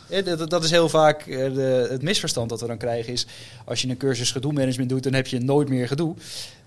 [0.48, 3.12] Dat, is heel vaak eh, de, het misverstand dat we dan krijgen.
[3.12, 3.26] Is
[3.64, 6.14] als je een cursus gedoe management doet, dan heb je nooit meer gedoe.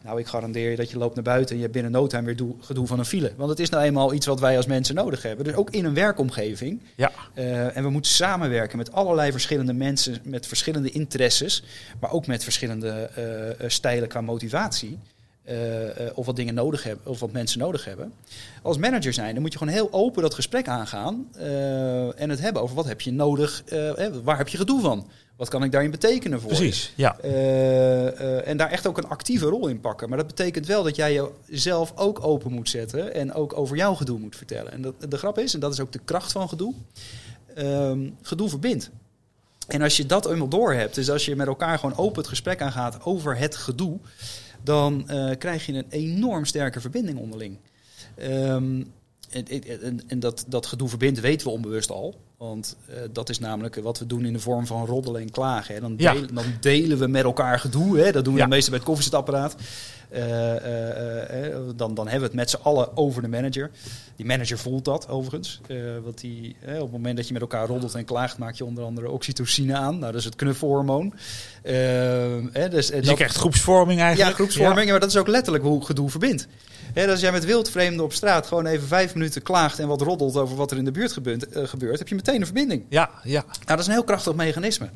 [0.03, 2.23] Nou, ik garandeer je dat je loopt naar buiten en je hebt binnen no time
[2.25, 3.31] weer doe- gedoe van een file.
[3.37, 5.45] Want het is nou eenmaal iets wat wij als mensen nodig hebben.
[5.45, 6.79] Dus ook in een werkomgeving.
[6.95, 11.63] Ja, Eh, en we moeten samenwerken met allerlei verschillende mensen, met verschillende interesses,
[11.99, 12.89] maar ook met verschillende
[13.59, 14.99] eh, stijlen qua motivatie.
[15.43, 18.13] Eh, eh, of wat dingen nodig hebben, of wat mensen nodig hebben.
[18.61, 22.39] Als manager zijn, dan moet je gewoon heel open dat gesprek aangaan eh, en het
[22.39, 23.63] hebben over wat heb je nodig,
[24.23, 25.07] waar heb je gedoe van?
[25.35, 26.57] Wat kan ik daarin betekenen voor je?
[26.57, 27.19] Precies, ja.
[28.39, 30.09] En daar echt ook een actieve rol in pakken.
[30.09, 33.93] Maar dat betekent wel dat jij jezelf ook open moet zetten en ook over jouw
[33.93, 34.71] gedoe moet vertellen.
[34.71, 36.73] En dat, de grap is, en dat is ook de kracht van gedoe,
[37.55, 38.89] ehm, gedoe verbindt.
[39.67, 42.27] En als je dat eenmaal door hebt, dus als je met elkaar gewoon open het
[42.27, 43.99] gesprek aangaat over het gedoe,
[44.63, 47.57] dan eh, krijg je een enorm sterke verbinding onderling.
[48.15, 48.83] Ehm,
[49.29, 49.45] en,
[49.81, 52.15] en, en dat, dat gedoe verbindt weten we onbewust al.
[52.37, 55.75] Want eh, dat is namelijk wat we doen in de vorm van roddelen en klagen.
[55.75, 55.81] Hè.
[55.81, 56.13] Dan, Ja.
[56.13, 57.99] delen, dan delen we met elkaar gedoe.
[57.99, 58.11] Hè.
[58.11, 58.45] Dat doen we Ja.
[58.45, 59.55] het meeste bij het koffiezetapparaat.
[60.13, 63.71] Eh, eh, eh, dan, dan hebben we het met z'n allen over de manager.
[64.15, 65.61] Die manager voelt dat overigens.
[66.03, 68.83] Want die, op het moment dat je met elkaar roddelt en klaagt, maak je onder
[68.83, 69.99] andere oxytocine aan.
[69.99, 71.13] Nou, dat is het knuffelhormoon.
[71.63, 71.73] Eh,
[72.69, 74.29] dus, Dus je krijgt groepsvorming eigenlijk.
[74.29, 74.89] ja, groepsvorming.
[74.89, 76.47] Maar dat is ook letterlijk hoe gedoe verbindt.
[76.93, 80.01] Hè, dus als jij met wildvreemden op straat gewoon even vijf minuten klaagt en wat
[80.01, 82.85] roddelt over wat er in de buurt gebeurt, gebeurt heb je meteen een verbinding.
[82.89, 83.43] Ja, ja.
[83.45, 84.89] Nou, dat is een heel krachtig mechanisme.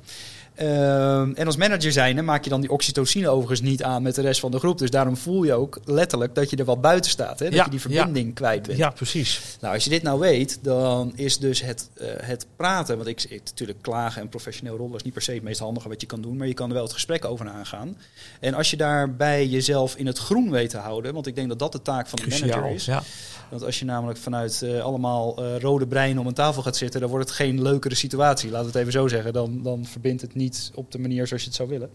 [0.57, 4.21] Ehm, en als manager zijnde maak je dan die oxytocine overigens niet aan met de
[4.21, 4.77] rest van de groep.
[4.77, 7.39] Dus daarom voel je ook letterlijk dat je er wat buiten staat.
[7.39, 7.45] Hè?
[7.45, 8.77] Dat Ja, je die verbinding kwijt bent.
[8.77, 9.57] Ja, precies.
[9.61, 12.95] Nou, als je dit nou weet, dan is dus het, eh, het praten...
[12.97, 15.89] Want ik, ik natuurlijk klagen en professioneel rollen is niet per se het meest handige
[15.89, 16.37] wat je kan doen.
[16.37, 17.97] Maar je kan er wel het gesprek over aangaan.
[18.39, 21.13] En als je daarbij jezelf in het groen weet te houden...
[21.13, 22.85] Want ik denk dat dat de taak van de manager is.
[22.85, 23.03] Ja.
[23.49, 27.01] Want als je namelijk vanuit eh, allemaal eh, rode breinen om een tafel gaat zitten,
[27.01, 28.49] dan wordt het geen leukere situatie.
[28.49, 29.33] Laten we het even zo zeggen.
[29.33, 31.89] Dan, dan verbindt het niet op de manier zoals je het zou willen.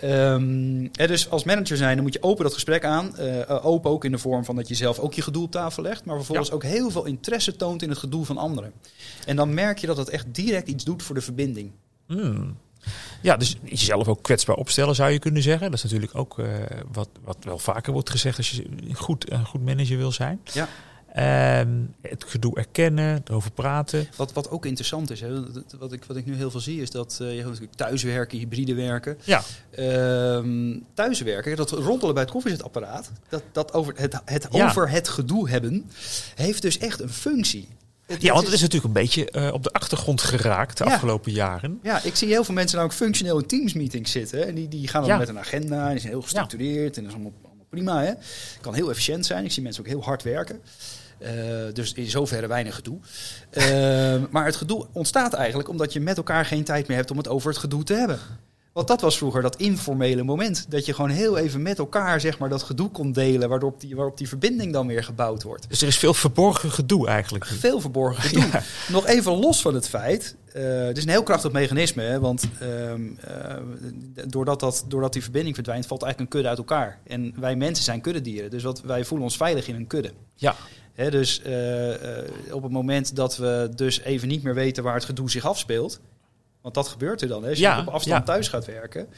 [0.00, 3.16] Ehm, hè, dus als manager zijn, dan moet je open dat gesprek aan.
[3.16, 5.50] Eh, eh, open ook in de vorm van dat je zelf ook je gedoe op
[5.50, 6.04] tafel legt.
[6.04, 6.54] Maar vervolgens Ja.
[6.54, 8.72] ook heel veel interesse toont in het gedoe van anderen.
[9.26, 11.70] En dan merk je dat het echt direct iets doet voor de verbinding.
[12.06, 12.56] Hmm.
[13.22, 15.66] Ja, dus jezelf ook kwetsbaar opstellen zou je kunnen zeggen.
[15.66, 16.46] Dat is natuurlijk ook eh,
[16.92, 20.40] wat, wat wel vaker wordt gezegd als je goed, een goed manager wil zijn.
[20.52, 20.68] Ja.
[21.14, 21.68] Ehm,
[22.02, 24.08] het gedoe erkennen, erover praten.
[24.16, 25.42] Wat, wat ook interessant is, hè,
[25.78, 28.74] wat, ik, wat ik nu heel veel zie, is dat eh, je natuurlijk thuiswerken, hybride
[28.74, 29.18] werken.
[29.24, 34.66] Ja, Ehm, thuiswerken, dat roddelen bij het koffiezetapparaat, dat, dat over het, het Ja.
[34.68, 35.90] over het gedoe hebben,
[36.34, 37.68] heeft dus echt een functie.
[38.06, 40.90] Het- ja want het is natuurlijk een beetje eh, op de achtergrond geraakt de Ja.
[40.92, 41.78] afgelopen jaren.
[41.82, 44.46] Ja, ik zie heel veel mensen namelijk functioneel in teamsmeetings zitten.
[44.46, 45.16] En die, die gaan dan Ja.
[45.18, 48.02] met een agenda, en die zijn heel gestructureerd en dat is allemaal, allemaal prima.
[48.02, 48.12] Hè?
[48.60, 49.44] Kan heel efficiënt zijn.
[49.44, 50.60] Ik zie mensen ook heel hard werken.
[51.20, 51.32] Eh,
[51.72, 52.98] dus in zoverre weinig gedoe.
[53.50, 57.16] Ehm, maar het gedoe ontstaat eigenlijk omdat je met elkaar geen tijd meer hebt om
[57.16, 58.18] het over het gedoe te hebben.
[58.72, 60.66] Want dat was vroeger dat informele moment.
[60.68, 63.96] Dat je gewoon heel even met elkaar zeg maar, dat gedoe kon delen, waarop die,
[63.96, 65.68] waarop die verbinding dan weer gebouwd wordt.
[65.68, 67.44] Dus er is veel verborgen gedoe eigenlijk.
[67.46, 68.38] Veel verborgen gedoe.
[68.52, 68.62] Ja.
[68.88, 70.36] Nog even los van het feit.
[70.52, 72.02] eh, het is een heel krachtig mechanisme.
[72.02, 73.56] Hè, want ehm, eh,
[74.26, 76.98] doordat, dat, doordat die verbinding verdwijnt, valt eigenlijk een kudde uit elkaar.
[77.06, 78.50] En wij mensen zijn kuddedieren.
[78.50, 80.12] Dus wat, wij voelen ons veilig in een kudde.
[80.34, 80.56] Ja,
[81.08, 85.04] Dus eh, eh, op het moment dat we dus even niet meer weten waar het
[85.04, 86.00] gedoe zich afspeelt.
[86.60, 87.44] Want dat gebeurt er dan.
[87.44, 88.32] Als je Ja, op afstand ja.
[88.32, 89.08] thuis gaat werken.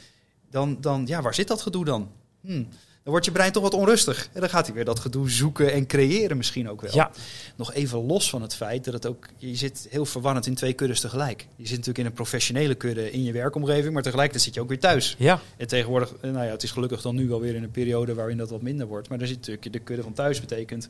[0.49, 2.11] Dan, dan, ja, waar zit dat gedoe dan?
[2.41, 2.63] Hm.
[3.03, 4.29] Dan wordt je brein toch wat onrustig.
[4.33, 7.11] En dan gaat hij weer dat gedoe zoeken en creëren misschien ook wel ja.
[7.55, 9.27] nog even los van het feit dat het ook...
[9.37, 11.47] Je zit heel verwarrend in twee kuddes tegelijk.
[11.55, 13.93] Je zit natuurlijk in een professionele kudde in je werkomgeving...
[13.93, 15.15] maar tegelijkertijd zit je ook weer thuis.
[15.17, 15.41] ja.
[15.57, 18.13] En tegenwoordig, eh, nou ja, het is gelukkig dan nu alweer in een periode...
[18.13, 19.09] waarin dat wat minder wordt.
[19.09, 20.89] Maar dan zit natuurlijk de kudde van thuis betekent...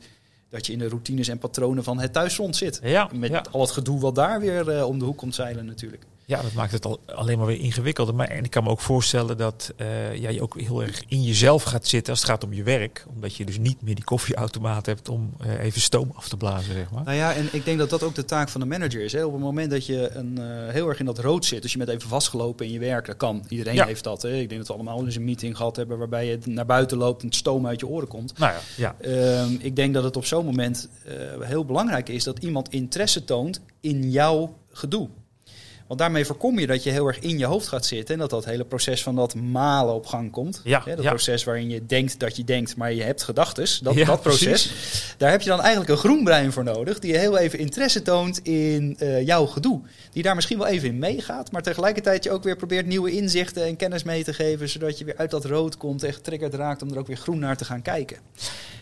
[0.54, 2.80] dat je in de routines en patronen van het thuisfront zit.
[2.84, 3.46] Ja, Met ja.
[3.52, 6.04] al het gedoe wat daar weer eh, om de hoek komt zeilen natuurlijk.
[6.26, 8.16] Ja, dat maakt het al, alleen maar weer ingewikkelder.
[8.16, 11.24] Maar en ik kan me ook voorstellen dat eh, ja, je ook heel erg in
[11.24, 13.06] jezelf gaat zitten als het gaat om je werk.
[13.14, 16.74] Omdat je dus niet meer die koffieautomaat hebt om eh, even stoom af te blazen,
[16.74, 17.04] zeg maar.
[17.04, 19.12] Nou ja, en ik denk dat dat ook de taak van de manager is.
[19.14, 19.26] Hè.
[19.26, 21.78] Op het moment dat je een, eh, heel erg in dat rood zit, dus je
[21.78, 23.46] bent even vastgelopen in je werk, dat kan.
[23.50, 23.86] Iedereen Ja.
[23.86, 24.22] heeft dat.
[24.22, 24.34] Hè.
[24.36, 27.22] Ik denk dat we allemaal eens een meeting gehad hebben waarbij je naar buiten loopt
[27.22, 28.38] en het stoom uit je oren komt.
[28.38, 28.96] Nou ja, ja.
[29.02, 30.90] Ehm, ik denk dat het op zo'n moment
[31.40, 35.10] heel belangrijk is dat iemand interesse toont in jouw gedoe.
[35.94, 38.30] Want daarmee voorkom je dat je heel erg in je hoofd gaat zitten en dat
[38.30, 40.62] dat hele proces van dat malen op gang komt.
[40.64, 41.10] Ja, Hè, dat ja.
[41.10, 43.80] proces waarin je denkt dat je denkt, maar je hebt gedachtes.
[43.80, 44.68] Dat, Ja, dat proces.
[44.68, 45.16] precies.
[45.18, 48.40] Daar heb je dan eigenlijk een groen brein voor nodig, die heel even interesse toont
[48.40, 49.82] in eh, jouw gedoe.
[50.12, 53.66] Die daar misschien wel even in meegaat, maar tegelijkertijd je ook weer probeert nieuwe inzichten
[53.66, 56.82] en kennis mee te geven, zodat je weer uit dat rood komt en getriggerd raakt
[56.82, 58.18] om er ook weer groen naar te gaan kijken.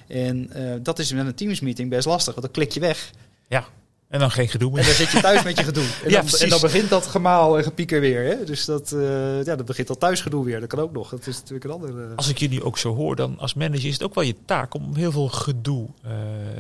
[0.08, 3.12] En eh, dat is met een teamsmeeting best lastig, want dan klik je weg.
[3.48, 3.66] ja.
[4.12, 4.86] En dan geen gedoe En meer.
[4.86, 5.84] dan zit je thuis met je gedoe.
[5.84, 6.40] En, Ja, dan, precies.
[6.40, 8.24] en dan begint dat gemaal en gepieker weer.
[8.24, 8.44] Hè?
[8.44, 10.60] Dus dat, eh, ja, dat begint al thuisgedoe weer.
[10.60, 11.10] Dat kan ook nog.
[11.10, 11.90] Dat is natuurlijk een ander...
[12.10, 14.36] eh, Als ik jullie ook zo hoor, dan als manager is het ook wel je
[14.46, 16.12] taak om heel veel gedoe eh,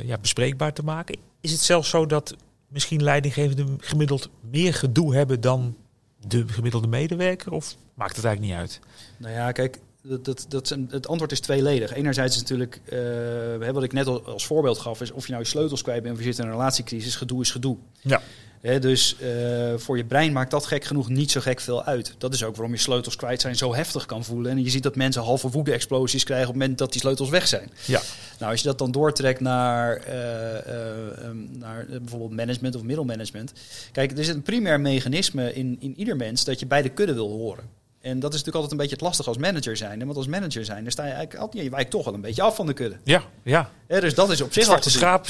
[0.03, 1.17] ja, bespreekbaar te maken.
[1.41, 2.35] Is het zelfs zo dat
[2.67, 5.75] misschien leidinggevenden gemiddeld meer gedoe hebben dan
[6.27, 7.51] de gemiddelde medewerker?
[7.51, 8.79] Of maakt het eigenlijk niet uit?
[9.17, 11.93] Nou ja, kijk, Dat, dat, het antwoord is tweeledig.
[11.93, 15.43] Enerzijds is natuurlijk, eh, wat ik net al als voorbeeld gaf, is of je nou
[15.43, 17.77] je sleutels kwijt bent of je zit in een relatiecrisis, gedoe is gedoe.
[18.01, 18.21] Ja.
[18.61, 22.15] Dus eh, voor je brein maakt dat gek genoeg niet zo gek veel uit.
[22.17, 24.51] Dat is ook waarom je sleutels kwijt zijn zo heftig kan voelen.
[24.51, 27.47] En je ziet dat mensen halve woede-explosies krijgen op het moment dat die sleutels weg
[27.47, 27.71] zijn.
[27.85, 28.01] Ja.
[28.39, 33.53] Nou, als je dat dan doortrekt naar, eh, eh, ehm, naar bijvoorbeeld management of middelmanagement.
[33.91, 37.13] Kijk, er zit een primair mechanisme in, in ieder mens dat je bij de kudde
[37.13, 37.80] wil horen.
[38.01, 40.05] En dat is natuurlijk altijd een beetje het lastig als manager zijn.
[40.05, 42.41] Want als manager zijn, dan sta je eigenlijk altijd, je wijkt toch wel een beetje
[42.41, 42.97] af van de kudde.
[43.03, 43.69] Ja, ja.
[43.87, 45.27] Dus dat is op zich Zwarte schaap.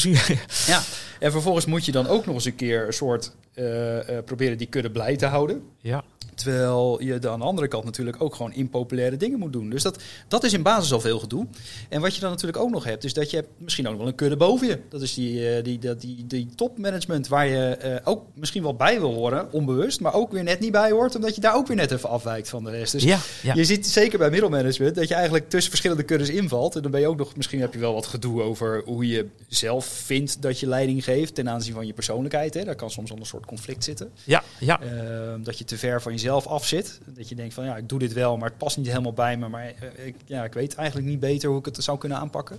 [0.67, 0.81] Ja,
[1.19, 4.57] en vervolgens moet je dan ook nog eens een keer een soort eh, eh, proberen
[4.57, 5.63] die kudde blij te houden.
[5.81, 6.03] ja.
[6.41, 9.69] Terwijl je dan aan de andere kant natuurlijk ook gewoon impopulaire dingen moet doen.
[9.69, 11.47] Dus dat, dat is in basis al veel gedoe.
[11.89, 14.01] En wat je dan natuurlijk ook nog hebt, is dat je hebt misschien ook nog
[14.01, 14.79] wel een kudde boven je.
[14.89, 18.75] Dat is die, eh, die, dat, die, die topmanagement waar je eh, ook misschien wel
[18.75, 19.99] bij wil horen, onbewust.
[19.99, 22.49] Maar ook weer net niet bij hoort, omdat je daar ook weer net even afwijkt
[22.49, 22.91] van de rest.
[22.91, 23.53] Dus ja, ja.
[23.53, 26.75] je ziet zeker bij middelmanagement dat je eigenlijk tussen verschillende kuddes invalt.
[26.75, 29.27] En dan ben je ook nog, misschien heb je wel wat gedoe over hoe je
[29.47, 32.53] zelf vindt dat je leiding geeft ten aanzien van je persoonlijkheid.
[32.53, 32.63] Hè.
[32.63, 34.11] Daar kan soms al een soort conflict zitten.
[34.23, 34.79] ja, ja.
[34.81, 36.99] Ehm, dat je te ver van jezelf af zit.
[37.05, 39.37] Dat je denkt van ja, ik doe dit wel, maar het past niet helemaal bij
[39.37, 39.47] me.
[39.47, 42.57] Maar eh, ik, ja, ik weet eigenlijk niet beter hoe ik het zou kunnen aanpakken.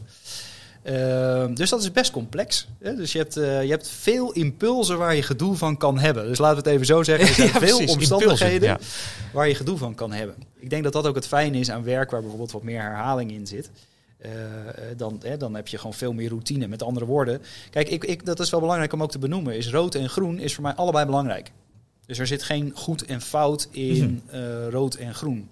[0.82, 2.68] Ehm, dus dat is best complex.
[2.80, 2.94] Hè?
[2.94, 6.26] Dus je hebt, eh, je hebt veel impulsen waar je gedoe van kan hebben.
[6.26, 7.28] Dus laten we het even zo zeggen.
[7.28, 8.96] Er zijn Ja, veel precies, omstandigheden impulsen,
[9.32, 10.34] waar je gedoe van kan hebben.
[10.58, 13.32] Ik denk dat dat ook het fijne is aan werk waar bijvoorbeeld wat meer herhaling
[13.32, 13.70] in zit.
[14.18, 14.30] Eh,
[14.96, 16.66] dan, hè, dan heb je gewoon veel meer routine.
[16.66, 19.56] Met andere woorden, kijk, ik, ik, dat is wel belangrijk om ook te benoemen.
[19.56, 21.50] Is rood en groen is voor mij allebei belangrijk.
[22.06, 24.36] Dus er zit geen goed en fout in Mhm.
[24.36, 25.48] eh, rood en groen.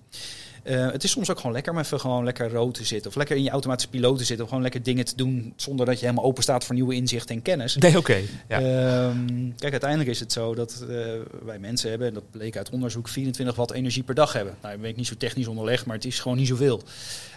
[0.63, 3.11] Eh, het is soms ook gewoon lekker om even gewoon lekker rood te zitten.
[3.11, 4.41] Of lekker in je automatische piloot te zitten.
[4.45, 7.35] Of gewoon lekker dingen te doen zonder dat je helemaal open staat voor nieuwe inzichten
[7.37, 7.77] en kennis.
[7.77, 8.21] Nee, oké.
[8.49, 8.61] Ja.
[8.61, 10.97] Ehm, kijk, uiteindelijk is het zo dat eh,
[11.45, 14.55] wij mensen hebben, en dat bleek uit onderzoek, 24 watt energie per dag hebben.
[14.61, 16.83] Nou, dat ben ik niet zo technisch onderlegd, maar het is gewoon niet zoveel.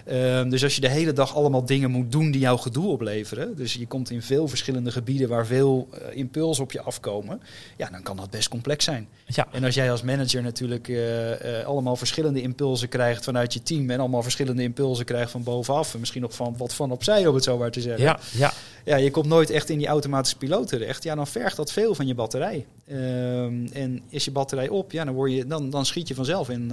[0.06, 3.56] Ehm, dus als je de hele dag allemaal dingen moet doen die jouw gedoe opleveren,
[3.56, 7.42] dus je komt in veel verschillende gebieden waar veel eh, impulsen op je afkomen,
[7.78, 9.08] ja, dan kan dat best complex zijn.
[9.26, 9.48] ja.
[9.52, 13.90] En als jij als manager natuurlijk eh, eh, allemaal verschillende impulsen krijgt vanuit je team
[13.90, 17.36] en allemaal verschillende impulsen krijgt van bovenaf en misschien nog van wat van opzij, om
[17.36, 18.54] het zo maar te zeggen Ja, ja.
[18.86, 21.04] ja, je komt nooit echt in die automatische piloot terecht.
[21.04, 22.66] Ja, dan vergt dat veel van je batterij.
[22.88, 26.50] Ehm, en is je batterij op, ja, dan, word je, dan, dan schiet je vanzelf
[26.50, 26.72] in,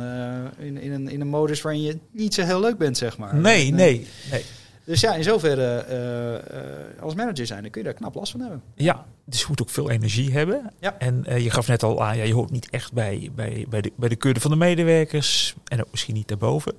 [0.58, 3.19] in, in, een, in een modus waarin je niet zo heel leuk bent, zeg maar.
[3.32, 4.44] Nee, nee, nee.
[4.90, 8.30] Dus ja, in zoverre, eh, eh, als manager zijn, dan kun je daar knap last
[8.30, 8.62] van hebben.
[8.74, 10.70] Ja, dus je moet ook veel energie hebben.
[10.78, 10.98] Ja.
[10.98, 13.80] En eh, je gaf net al aan, ja, je hoort niet echt bij, bij, bij,
[13.80, 15.54] de, bij de kudde van de medewerkers.
[15.64, 16.74] En ook misschien niet daarboven.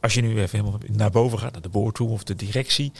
[0.00, 2.92] Als je nu even helemaal naar boven gaat, naar de boardroom of de directie.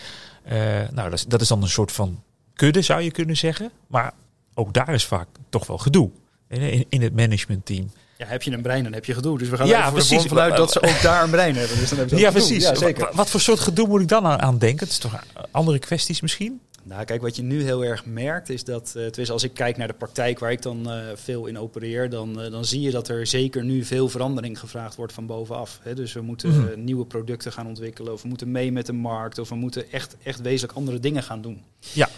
[0.90, 2.22] nou, dat is, dat is dan een soort van
[2.54, 3.70] kudde, zou je kunnen zeggen.
[3.86, 4.12] Maar
[4.54, 6.10] ook daar is vaak toch wel gedoe.
[6.48, 7.90] In, in, in het managementteam.
[8.16, 9.38] Ja, heb je een brein, dan heb je gedoe.
[9.38, 10.22] Dus we gaan Ja, er precies.
[10.24, 11.78] vanuit dat ze ook daar een brein hebben.
[11.78, 12.62] Dus dan hebben ze Ja, precies.
[12.62, 13.04] Ja, zeker.
[13.04, 14.78] Wa- Wat voor soort gedoe moet ik dan aan, aan denken?
[14.84, 16.60] Het is toch andere kwesties misschien?
[16.86, 19.86] Nou, kijk, wat je nu heel erg merkt is dat, tenminste als ik kijk naar
[19.86, 23.08] de praktijk waar ik dan eh, veel in opereer, dan, eh, dan zie je dat
[23.08, 25.78] er zeker nu veel verandering gevraagd wordt van bovenaf.
[25.82, 25.94] Hè?
[25.94, 26.84] Dus we moeten Mhm.
[26.84, 30.16] nieuwe producten gaan ontwikkelen, of we moeten mee met de markt, of we moeten echt,
[30.22, 31.62] echt wezenlijk andere dingen gaan doen.
[31.92, 32.08] Ja.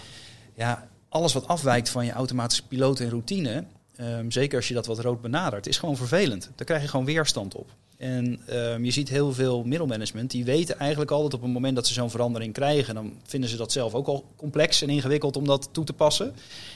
[0.55, 3.65] Ja, alles wat afwijkt van je automatische piloot en routine,
[3.97, 6.51] ehm, zeker als je dat wat rood benadert, is gewoon vervelend.
[6.55, 7.71] Daar krijg je gewoon weerstand op.
[7.97, 11.87] En ehm, je ziet heel veel middelmanagement, die weten eigenlijk altijd op het moment dat
[11.87, 15.47] ze zo'n verandering krijgen, dan vinden ze dat zelf ook al complex en ingewikkeld om
[15.47, 16.35] dat toe te passen.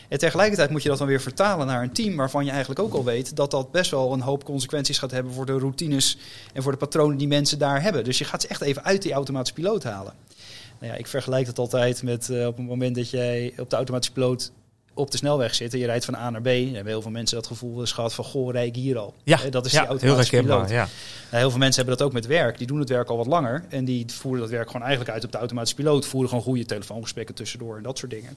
[0.09, 2.95] En tegelijkertijd moet je dat dan weer vertalen naar een team waarvan je eigenlijk ook
[2.95, 6.19] al weet dat dat best wel een hoop consequenties gaat hebben voor de routines
[6.53, 8.05] en voor de patronen die mensen daar hebben.
[8.05, 10.13] Dus je gaat ze echt even uit die automatische piloot halen.
[10.79, 13.77] Nou ja, ik vergelijk het altijd met eh, op het moment dat jij op de
[13.77, 14.53] automatische piloot
[15.01, 16.45] op de snelweg zit en je rijdt van A naar B.
[16.45, 19.15] Dan hebben heel veel mensen dat gevoel eens gehad van, goh, rij ik hier al.
[19.23, 20.67] Ja, dat is ja die heel automatische herkenbaar.
[20.67, 20.79] piloot.
[20.79, 20.89] Ja.
[21.31, 22.59] Nou, heel veel mensen hebben dat ook met werk.
[22.59, 23.65] Die doen het werk al wat langer.
[23.69, 26.07] En die voeren dat werk gewoon eigenlijk uit op de automatische piloot.
[26.07, 28.37] Voeren gewoon goede telefoongesprekken tussendoor en dat soort dingen.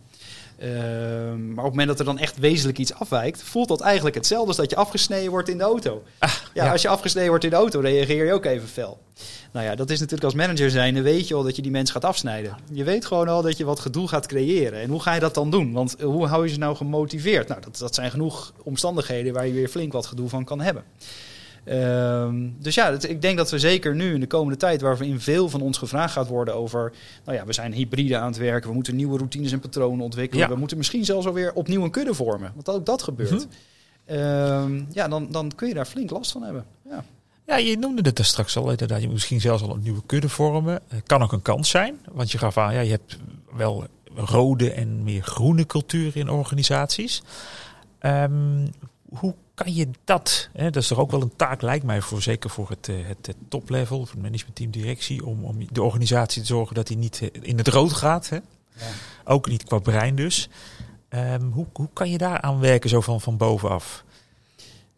[0.57, 4.15] Ehm, maar op het moment dat er dan echt wezenlijk iets afwijkt, voelt dat eigenlijk
[4.15, 6.03] hetzelfde als dat je afgesneden wordt in de auto.
[6.19, 6.71] ja, ja.
[6.71, 8.99] als je afgesneden wordt in de auto, reageer je ook even fel.
[9.51, 11.71] Nou ja, dat is natuurlijk als manager zijn, dan weet je al dat je die
[11.71, 12.57] mensen gaat afsnijden.
[12.71, 14.81] Je weet gewoon al dat je wat gedoe gaat creëren.
[14.81, 15.73] En hoe ga je dat dan doen?
[15.73, 17.47] Want eh, hoe hou je ze nou gemotiveerd?
[17.47, 20.83] Nou, dat, dat zijn genoeg omstandigheden waar je weer flink wat gedoe van kan hebben.
[21.63, 25.49] Ehm, dus ja, ik denk dat we zeker nu in de komende tijd, waarin veel
[25.49, 26.93] van ons gevraagd gaat worden over,
[27.25, 30.47] nou ja, we zijn hybride aan het werken, we moeten nieuwe routines en patronen ontwikkelen,
[30.47, 30.53] Ja.
[30.53, 33.31] we moeten misschien zelfs alweer opnieuw een kudde vormen, want ook dat gebeurt.
[33.31, 33.45] Mhm.
[34.05, 36.65] Ehm, ja, dan, dan kun je daar flink last van hebben.
[36.89, 37.03] Ja.
[37.47, 38.97] Ja, je noemde het er straks al inderdaad.
[38.99, 40.79] Je moet misschien zelfs al een nieuwe kudde vormen.
[40.89, 41.99] Eh, Kan ook een kans zijn.
[42.11, 43.17] Want je gaf aan, ja, je hebt
[43.55, 43.83] wel
[44.15, 47.21] rode en meer groene cultuur in organisaties.
[47.99, 48.67] Ehm,
[49.09, 52.21] hoe kan je dat, hè, dat is toch ook wel een taak, lijkt mij, voor,
[52.21, 56.41] zeker voor het, eh, het, het toplevel, voor het managementteam, directie, om, om de organisatie
[56.41, 58.29] te zorgen dat hij niet eh, in het rood gaat.
[58.29, 58.35] Hè?
[58.35, 58.85] Ja.
[59.23, 60.49] Ook niet qua brein dus.
[61.09, 64.03] Ehm, hoe, hoe kan je daar aan werken zo van, van bovenaf?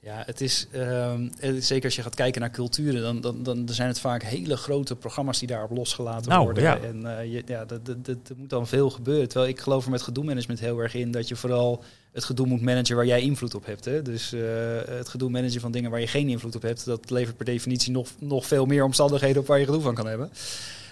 [0.06, 1.28] Ja, het is ehm,
[1.60, 4.96] zeker als je gaat kijken naar culturen, dan, dan, dan zijn het vaak hele grote
[4.96, 6.64] programma's die daarop losgelaten Nou, worden.
[6.64, 6.78] ja.
[6.80, 9.28] En eh, je, ja, dat, dat, dat, er moet dan veel gebeuren.
[9.30, 12.62] Terwijl ik geloof er met gedoe-management heel erg in dat je vooral het gedoe moet
[12.62, 13.86] managen waar jij invloed op hebt.
[13.86, 14.02] Hè?
[14.02, 14.42] Dus eh,
[14.86, 17.92] het gedoe managen van dingen waar je geen invloed op hebt, dat levert per definitie
[17.92, 20.30] nog, nog veel meer omstandigheden op waar je gedoe van kan hebben.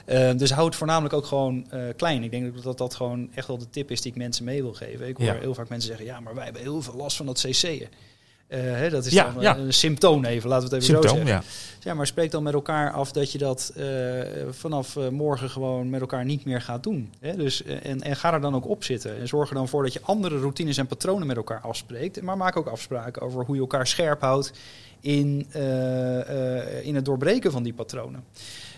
[0.06, 2.24] Ehm, dus hou het voornamelijk ook gewoon eh, klein.
[2.24, 4.74] Ik denk dat dat gewoon echt wel de tip is die ik mensen mee wil
[4.74, 5.08] geven.
[5.08, 5.34] Ik hoor Ja.
[5.34, 7.88] heel vaak mensen zeggen, ja, maar wij hebben heel veel last van dat cc'en.
[8.54, 9.58] Eh, hè, dat is Ja, dan ja.
[9.58, 11.28] een, symptoom even, laten we het even zo zeggen.
[11.28, 11.44] ja.
[11.80, 13.86] Ja, maar spreek dan met elkaar af dat je dat eh,
[14.50, 17.12] vanaf eh, morgen gewoon met elkaar niet meer gaat doen.
[17.20, 17.36] Hè?
[17.36, 19.20] Dus, eh, en, en ga er dan ook op zitten.
[19.20, 22.22] En zorg er dan voor dat je andere routines en patronen met elkaar afspreekt.
[22.22, 24.52] Maar maak ook afspraken over hoe je elkaar scherp houdt
[25.04, 28.24] in, eh, eh, in het doorbreken van die patronen.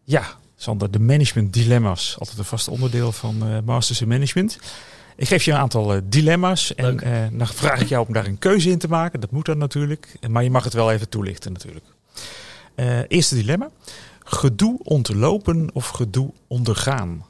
[0.05, 0.25] Ja,
[0.57, 2.17] Sander, de managementdilemma's.
[2.19, 4.59] Altijd een vast onderdeel van eh, Masters in Management.
[5.17, 8.27] Ik geef je een aantal eh, dilemma's en eh, dan vraag ik jou om daar
[8.27, 9.21] een keuze in te maken.
[9.21, 11.85] Dat moet dan natuurlijk, maar je mag het wel even toelichten natuurlijk.
[12.75, 13.71] Eh, eerste dilemma.
[14.25, 17.25] Gedoe ontlopen of gedoe ondergaan?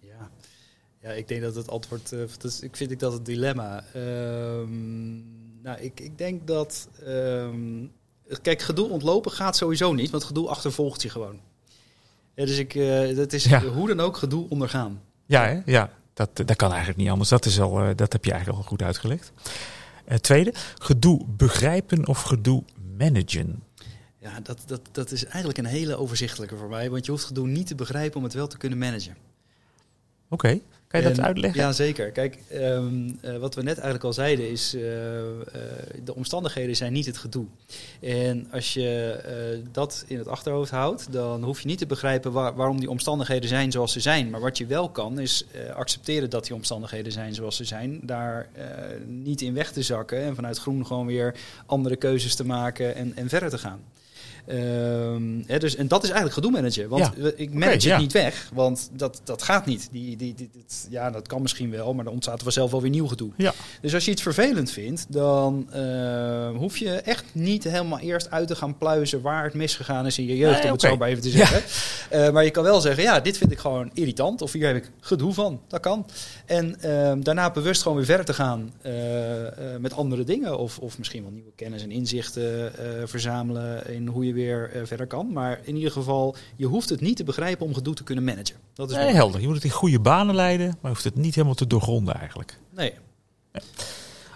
[0.00, 0.30] Ja.
[1.02, 2.12] ja, ik denk dat het antwoord.
[2.12, 3.84] eh, is, ik vind ik dat het dilemma.
[3.94, 5.16] Ehm,
[5.62, 6.88] nou, ik, ik denk dat.
[7.06, 7.84] ehm,
[8.42, 11.40] kijk, gedoe ontlopen gaat sowieso niet, want gedoe achtervolgt je gewoon.
[12.34, 13.62] Ja, dus ik, eh, dat is Ja.
[13.64, 15.00] hoe dan ook gedoe ondergaan.
[15.26, 15.60] Ja, hè?
[15.64, 17.28] ja dat, dat kan eigenlijk niet anders.
[17.28, 19.32] Dat, is al, eh, dat heb je eigenlijk al goed uitgelegd.
[20.04, 22.62] Eh, tweede, gedoe begrijpen of gedoe
[22.98, 23.62] managen?
[24.20, 27.46] Ja, dat, dat, dat is eigenlijk een hele overzichtelijke voor mij, want je hoeft gedoe
[27.46, 29.16] niet te begrijpen om het wel te kunnen managen.
[30.30, 31.60] Oké, kan je dat En- uitleggen?
[31.60, 32.10] Ja, zeker.
[32.10, 34.80] Kijk, ehm, eh, wat we net eigenlijk al zeiden is, eh,
[36.04, 37.46] de omstandigheden zijn niet het gedoe.
[38.00, 39.18] En als je
[39.72, 43.48] dat in het achterhoofd houdt, dan hoef je niet te begrijpen waar- waarom die omstandigheden
[43.48, 44.30] zijn zoals ze zijn.
[44.30, 48.00] Maar wat je wel kan, is accepteren dat die omstandigheden zijn zoals ze zijn.
[48.02, 48.48] Daar
[49.06, 51.34] niet in weg te zakken en vanuit groen gewoon weer
[51.66, 53.80] andere keuzes te maken en, en verder te gaan.
[54.48, 56.88] Ehm, hè, dus, en dat is eigenlijk gedoe managen.
[56.88, 57.30] Want Ja.
[57.36, 57.92] ik manage ja.
[57.92, 59.88] het niet weg, want dat, dat gaat niet.
[59.92, 60.50] Die, die,
[60.90, 63.30] ja, dat kan misschien wel, maar dan ontstaat er vanzelf wel weer nieuw gedoe.
[63.36, 63.54] Ja.
[63.80, 68.48] Dus als je iets vervelend vindt, dan eh, hoef je echt niet helemaal eerst uit
[68.48, 71.08] te gaan pluizen waar het misgegaan is in je jeugd, Nee, om het zo maar
[71.08, 71.62] even te zeggen.
[72.08, 74.76] Eh, maar je kan wel zeggen, ja, dit vind ik gewoon irritant, of hier heb
[74.76, 75.60] ik gedoe van.
[75.66, 76.06] Dat kan.
[76.46, 80.78] En ehm, daarna bewust gewoon weer verder te gaan eh, eh, met andere dingen, of,
[80.78, 82.72] of misschien wel nieuwe kennis en inzichten
[83.04, 85.32] verzamelen in hoe je weer eh, verder kan.
[85.32, 88.56] Maar in ieder geval, je hoeft het niet te begrijpen om gedoe te kunnen managen.
[88.74, 89.40] Dat is Nee, helder.
[89.40, 92.14] Je moet het in goede banen leiden, maar je hoeft het niet helemaal te doorgronden
[92.14, 92.58] eigenlijk.
[92.74, 92.92] Nee.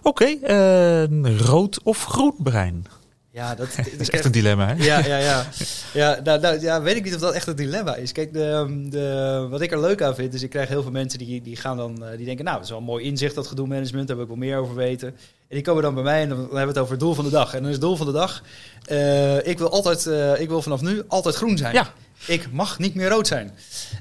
[0.03, 2.87] Oké, eh, rood of groen brein?
[3.33, 4.85] Ja, dat, Dat is echt een dilemma, hè?
[4.85, 5.47] Ja, ja, ja.
[5.93, 8.13] Ja, nou, nou, ja, weet ik niet of dat echt een dilemma is.
[8.13, 11.19] Kijk, de, de, wat ik er leuk aan vind, is ik krijg heel veel mensen
[11.19, 13.47] die, die gaan dan, eh, die denken, nou, dat is wel een mooi inzicht, dat
[13.47, 15.09] gedoe management, daar wil ik wel meer over weten.
[15.09, 17.25] En die komen dan bij mij en dan hebben we het over het doel van
[17.25, 17.55] de dag.
[17.55, 18.43] En dan is het doel van de dag,
[18.85, 21.75] eh, ik wil altijd, eh, ik wil vanaf nu altijd groen zijn.
[21.75, 21.93] Ja.
[22.27, 23.53] ik mag niet meer rood zijn.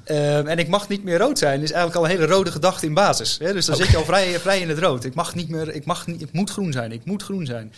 [0.04, 2.86] Ehm, en ik mag niet meer rood zijn is eigenlijk al een hele rode gedachte
[2.86, 3.38] in basis.
[3.42, 3.54] Hè?
[3.54, 5.04] Dus dan zit je al vrij, vrij in het rood.
[5.04, 7.74] Ik mag niet meer, ik, mag niet, ik moet groen zijn, ik moet groen zijn.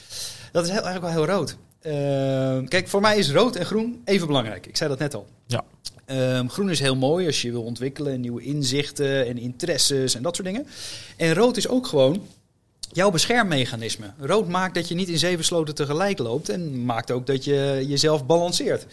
[0.54, 1.58] Dat is heel, eigenlijk wel heel rood.
[1.82, 4.66] Ehm, kijk, voor mij is rood en groen even belangrijk.
[4.66, 5.28] Ik zei dat net al.
[5.48, 5.64] Ja.
[6.06, 10.36] Ehm, groen is heel mooi als je wil ontwikkelen, nieuwe inzichten en interesses en dat
[10.36, 10.68] soort dingen.
[11.18, 12.28] En rood is ook gewoon
[12.92, 14.12] jouw beschermmechanisme.
[14.20, 17.84] Rood maakt dat je niet in zeven sloten tegelijk loopt en maakt ook dat je
[17.88, 18.86] jezelf balanceert.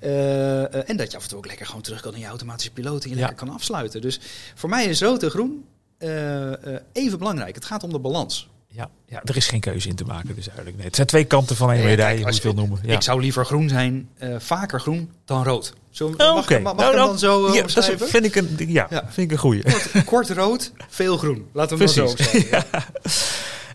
[0.00, 2.26] Uh, uh, en dat je af en toe ook lekker gewoon terug kan in je
[2.26, 3.20] automatische piloot en je Ja.
[3.26, 4.00] lekker kan afsluiten.
[4.00, 4.20] Dus
[4.54, 5.64] voor mij is rood en groen
[5.98, 7.54] eh, eh, even belangrijk.
[7.54, 8.48] Het gaat om de balans.
[8.76, 10.76] Ja, ja, er is geen keuze in te maken, dus eigenlijk.
[10.76, 12.80] Nee, het zijn twee kanten van Nee, medaille, hoe als je het wil noemen.
[12.88, 12.94] Ja.
[12.94, 15.74] Ik zou liever groen zijn, eh, vaker groen dan rood.
[15.90, 18.34] Zo, Oh, mag, mag Nou, ik hem dan zo eh, ja, dat is- vind ik
[18.34, 19.02] een, ja, Ja.
[19.08, 19.62] vind ik een goeie.
[19.62, 21.46] Kort, kort rood, veel groen.
[21.52, 22.64] Laten we hem zo omschrijven.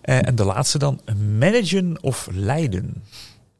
[0.02, 1.02] Eh, en de laatste dan,
[1.39, 3.04] managen of leiden.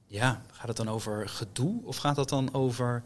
[0.08, 3.04] Ja, gaat het dan over gedoe of gaat het dan over...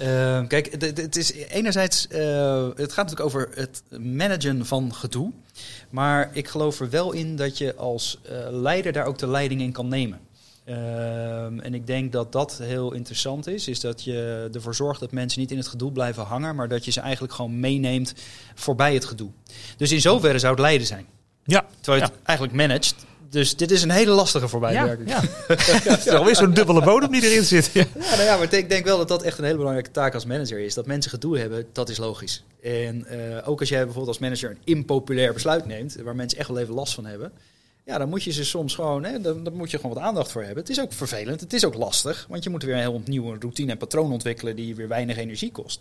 [0.00, 5.32] Eh, kijk, het- is enerzijds, eh, het gaat natuurlijk over het managen van gedoe.
[5.90, 9.60] Maar ik geloof er wel in dat je als eh, leider daar ook de leiding
[9.60, 10.20] in kan nemen.
[10.64, 13.68] Ehm, en ik denk dat dat heel interessant is.
[13.68, 16.54] Is dat je ervoor zorgt dat mensen niet in het gedoe blijven hangen.
[16.54, 18.14] Maar dat je ze eigenlijk gewoon meeneemt
[18.54, 19.30] voorbij het gedoe.
[19.76, 21.06] Dus in zoverre zou het leiden zijn.
[21.44, 22.94] Ja, Terwijl je het eigenlijk managt.
[23.30, 25.08] Dus dit is een hele lastige ja, merk ik.
[25.14, 25.20] ja.
[25.48, 27.70] Het is alweer zo'n dubbele bodem die erin zit.
[27.72, 27.84] Ja.
[27.94, 30.24] Ja, nou ja, maar ik denk wel dat dat echt een hele belangrijke taak als
[30.24, 30.74] manager is.
[30.74, 32.44] Dat mensen gedoe hebben, dat is logisch.
[32.62, 36.48] En eh, ook als jij bijvoorbeeld als manager een impopulair besluit neemt, waar mensen echt
[36.48, 37.32] wel even last van hebben.
[37.84, 40.32] Ja, dan moet je ze soms gewoon, hè, dan, dan moet je gewoon wat aandacht
[40.32, 40.62] voor hebben.
[40.62, 43.36] Het is ook vervelend, het is ook lastig, want je moet weer een heel nieuwe
[43.38, 45.80] routine en patroon ontwikkelen die weer weinig energie kost.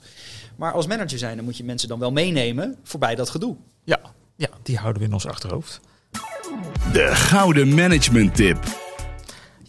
[0.55, 3.55] Maar als manager zijn, dan moet je mensen dan wel meenemen voorbij dat gedoe.
[3.83, 3.99] Ja,
[4.35, 5.79] ja, die houden we in ons achterhoofd.
[6.93, 8.57] De gouden management tip.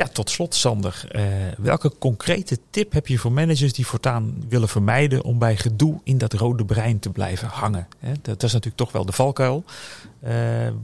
[0.00, 1.04] Ja, tot slot Sander.
[1.08, 1.24] Eh,
[1.58, 6.18] welke concrete tip heb je voor managers die voortaan willen vermijden om bij gedoe in
[6.18, 7.88] dat rode brein te blijven hangen?
[7.98, 9.64] Hè, dat, dat is natuurlijk toch wel de valkuil.
[10.20, 10.34] Eh,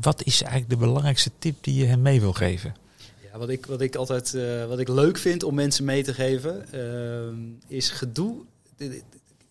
[0.00, 2.74] wat is eigenlijk de belangrijkste tip die je hen mee wil geven?
[3.32, 6.14] Ja, wat ik, wat ik altijd eh, wat ik leuk vind om mensen mee te
[6.14, 6.64] geven,
[7.68, 8.34] is gedoe.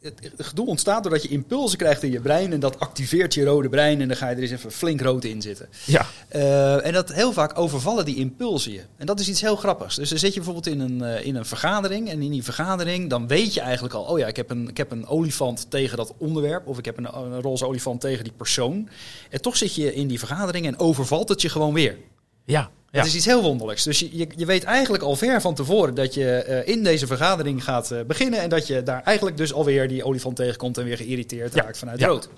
[0.06, 3.70] Het, gedoe ontstaat doordat je impulsen krijgt in je brein en dat activeert je rode
[3.70, 5.70] brein en dan ga je er eens even flink rood in zitten.
[5.86, 8.82] Ja, Eh, en dat heel vaak overvallen die impulsen je.
[8.98, 9.96] En dat is iets heel grappigs.
[9.96, 12.10] Dus dan zit je bijvoorbeeld in een, eh, in een vergadering.
[12.10, 14.04] En in die vergadering, dan weet je eigenlijk al...
[14.04, 16.68] oh ja, ik heb een, ik heb een olifant tegen dat onderwerp.
[16.68, 18.90] Of ik heb een, een roze olifant tegen die persoon.
[19.30, 21.98] En toch zit je in die vergadering en overvalt het je gewoon weer.
[22.46, 23.00] Ja, ja.
[23.02, 23.84] Het is iets heel wonderlijks.
[23.84, 27.08] Dus je, je, je weet eigenlijk al ver van tevoren dat je eh, in deze
[27.08, 28.40] vergadering gaat eh, beginnen.
[28.42, 31.62] En dat je daar eigenlijk dus alweer die olifant tegenkomt en weer geïrriteerd Ja.
[31.64, 32.08] raakt vanuit Ja.
[32.08, 32.30] rood.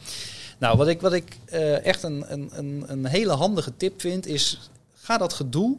[0.60, 4.70] Nou, wat ik, wat ik eh, echt een, een, een hele handige tip vind, is
[4.94, 5.78] ga dat gedoe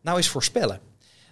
[0.00, 0.80] nou eens voorspellen.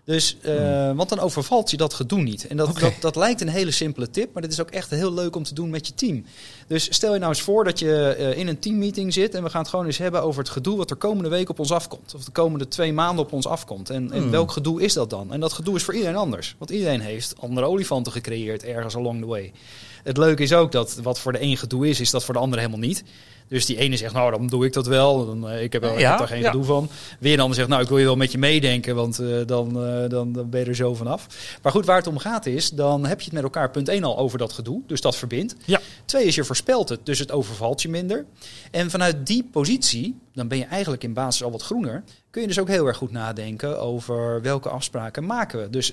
[0.09, 2.47] Dus, eh, Want dan overvalt je dat gedoe niet.
[2.47, 2.81] En dat, Hmm.
[2.81, 5.43] Dat, dat lijkt een hele simpele tip, maar dit is ook echt heel leuk om
[5.43, 6.25] te doen met je team.
[6.67, 9.51] Dus stel je nou eens voor dat je eh, in een teammeeting zit en we
[9.51, 12.15] gaan het gewoon eens hebben over het gedoe wat er komende week op ons afkomt.
[12.15, 13.91] Of de komende twee maanden op ons afkomt.
[13.91, 14.31] En, en Hmm.
[14.31, 15.33] welk gedoe is dat dan?
[15.33, 16.55] En dat gedoe is voor iedereen anders.
[16.59, 19.53] Want iedereen heeft andere olifanten gecreëerd ergens along the way.
[20.03, 22.41] Het leuke is ook dat wat voor de een gedoe is, is dat voor de
[22.41, 23.05] ander helemaal niet.
[23.49, 25.27] Dus die ene zegt, nou dan doe ik dat wel.
[25.27, 26.89] Dan, eh, ik, heb, wel- ik heb daar geen gedoe van.
[27.21, 29.85] Weer een ander zegt, nou ik wil je wel met je meedenken, want eh, dan,
[29.87, 31.27] eh, dan, dan ben je er zo vanaf.
[31.63, 34.05] Maar goed, waar het om gaat is, dan heb je het met elkaar punt 1
[34.05, 34.81] al over dat gedoe.
[34.87, 35.55] Dus dat verbindt.
[35.65, 35.81] Ja.
[36.05, 38.25] Twee is je voorspelt het, dus het overvalt je minder.
[38.71, 42.03] En vanuit die positie, dan ben je eigenlijk in basis al wat groener.
[42.31, 45.71] Kun je dus ook heel erg goed nadenken over welke afspraken maken we.
[45.71, 45.93] Dus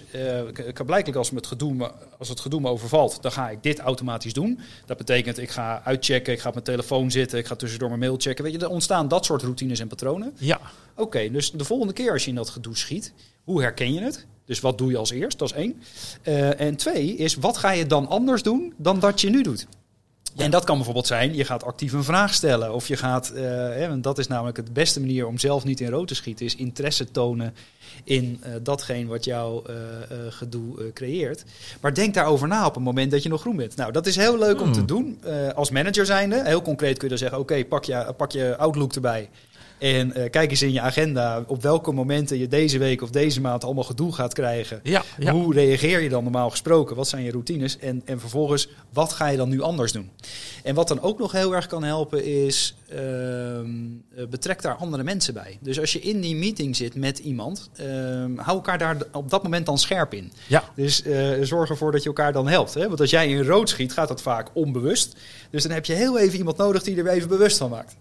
[0.67, 3.79] ik heb blijkbaar als, het gedoe als het gedoe me overvalt, dan ga ik dit
[3.79, 4.59] automatisch doen.
[4.85, 7.99] Dat betekent, ik ga uitchecken, ik ga op mijn telefoon zitten, ik ga tussendoor mijn
[7.99, 8.43] mail checken.
[8.43, 10.33] Weet je, er ontstaan dat soort routines en patronen.
[10.37, 10.61] ja,
[10.95, 14.25] Oké, dus de volgende keer als je in dat gedoe schiet, hoe herken je het?
[14.45, 15.39] Dus wat doe je als eerst?
[15.39, 15.81] Dat is één.
[16.21, 19.67] Eh, en twee is, wat ga je dan anders doen dan dat je nu doet?
[20.35, 22.73] En dat kan bijvoorbeeld zijn, je gaat actief een vraag stellen.
[22.73, 25.79] Of je gaat, eh, hè, want dat is namelijk de beste manier om zelf niet
[25.81, 27.53] in rood te schieten, is interesse tonen
[28.03, 29.75] in eh, datgene wat jouw eh,
[30.29, 31.43] gedoe creëert.
[31.81, 33.75] Maar denk daarover na op het moment dat je nog groen bent.
[33.75, 34.87] Nou, dat is heel leuk om te Hmm.
[34.87, 35.19] doen
[35.55, 36.41] als manager zijnde.
[36.45, 39.29] Heel concreet kun je dan zeggen, oké, pak, je, pak je Outlook erbij.
[39.77, 43.41] En eh, kijk eens in je agenda op welke momenten je deze week of deze
[43.41, 44.79] maand allemaal gedoe gaat krijgen.
[44.83, 45.31] ja, ja.
[45.31, 46.95] Hoe reageer je dan normaal gesproken?
[46.95, 47.77] Wat zijn je routines?
[47.77, 50.09] En, en vervolgens, wat ga je dan nu anders doen?
[50.63, 52.99] En wat dan ook nog heel erg kan helpen is, ehm,
[54.15, 55.57] eh, betrek daar andere mensen bij.
[55.61, 59.43] Dus als je in die meeting zit met iemand, ehm, hou elkaar daar op dat
[59.43, 60.31] moment dan scherp in.
[60.47, 60.63] ja.
[60.75, 62.73] Dus eh, zorg ervoor dat je elkaar dan helpt.
[62.73, 62.87] Hè?
[62.87, 65.15] Want als jij in rood schiet, gaat dat vaak onbewust.
[65.49, 67.95] Dus dan heb je heel even iemand nodig die er even bewust van maakt.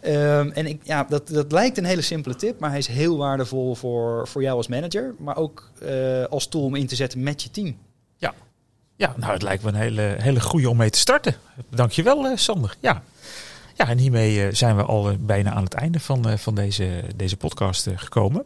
[0.00, 3.16] Ehm, en ik, ja, dat, dat lijkt een hele simpele tip, maar hij is heel
[3.16, 5.14] waardevol voor, voor jou als manager.
[5.18, 7.76] Maar ook eh, als tool om in te zetten met je team.
[8.16, 8.34] Ja.
[8.96, 11.34] Ja, nou, het lijkt me een hele, hele goede om mee te starten.
[11.70, 12.76] Dankjewel, uh, Sander.
[12.80, 13.02] Ja.
[13.74, 17.36] ja, en hiermee uh, zijn we al bijna aan het einde van, van deze, deze
[17.36, 18.44] podcast gekomen.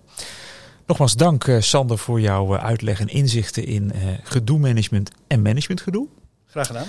[0.86, 3.92] Nogmaals dank, Sander, voor jouw uitleg en inzichten in
[4.22, 6.08] gedoe-management en managementgedoe.
[6.46, 6.86] Graag gedaan.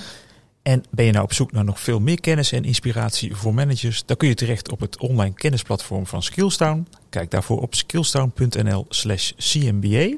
[0.64, 4.06] En ben je nou op zoek naar nog veel meer kennis en inspiratie voor managers,
[4.06, 6.88] dan kun je terecht op het online kennisplatform van Skillstown.
[7.10, 10.16] Kijk daarvoor op skillstown.nl/slash CMBA.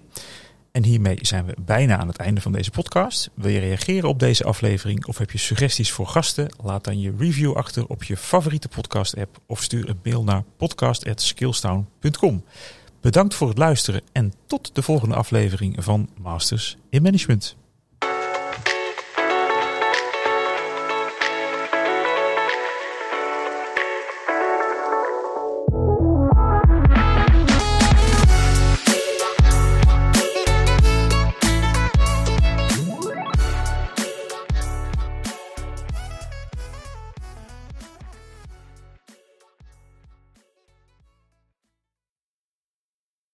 [0.72, 3.30] En hiermee zijn we bijna aan het einde van deze podcast.
[3.34, 6.50] Wil je reageren op deze aflevering of heb je suggesties voor gasten?
[6.64, 12.44] Laat dan je review achter op je favoriete podcast-app of stuur een mail naar podcast.skillstown.com.
[13.02, 17.56] Bedankt voor het luisteren en tot de volgende aflevering van Masters in Management.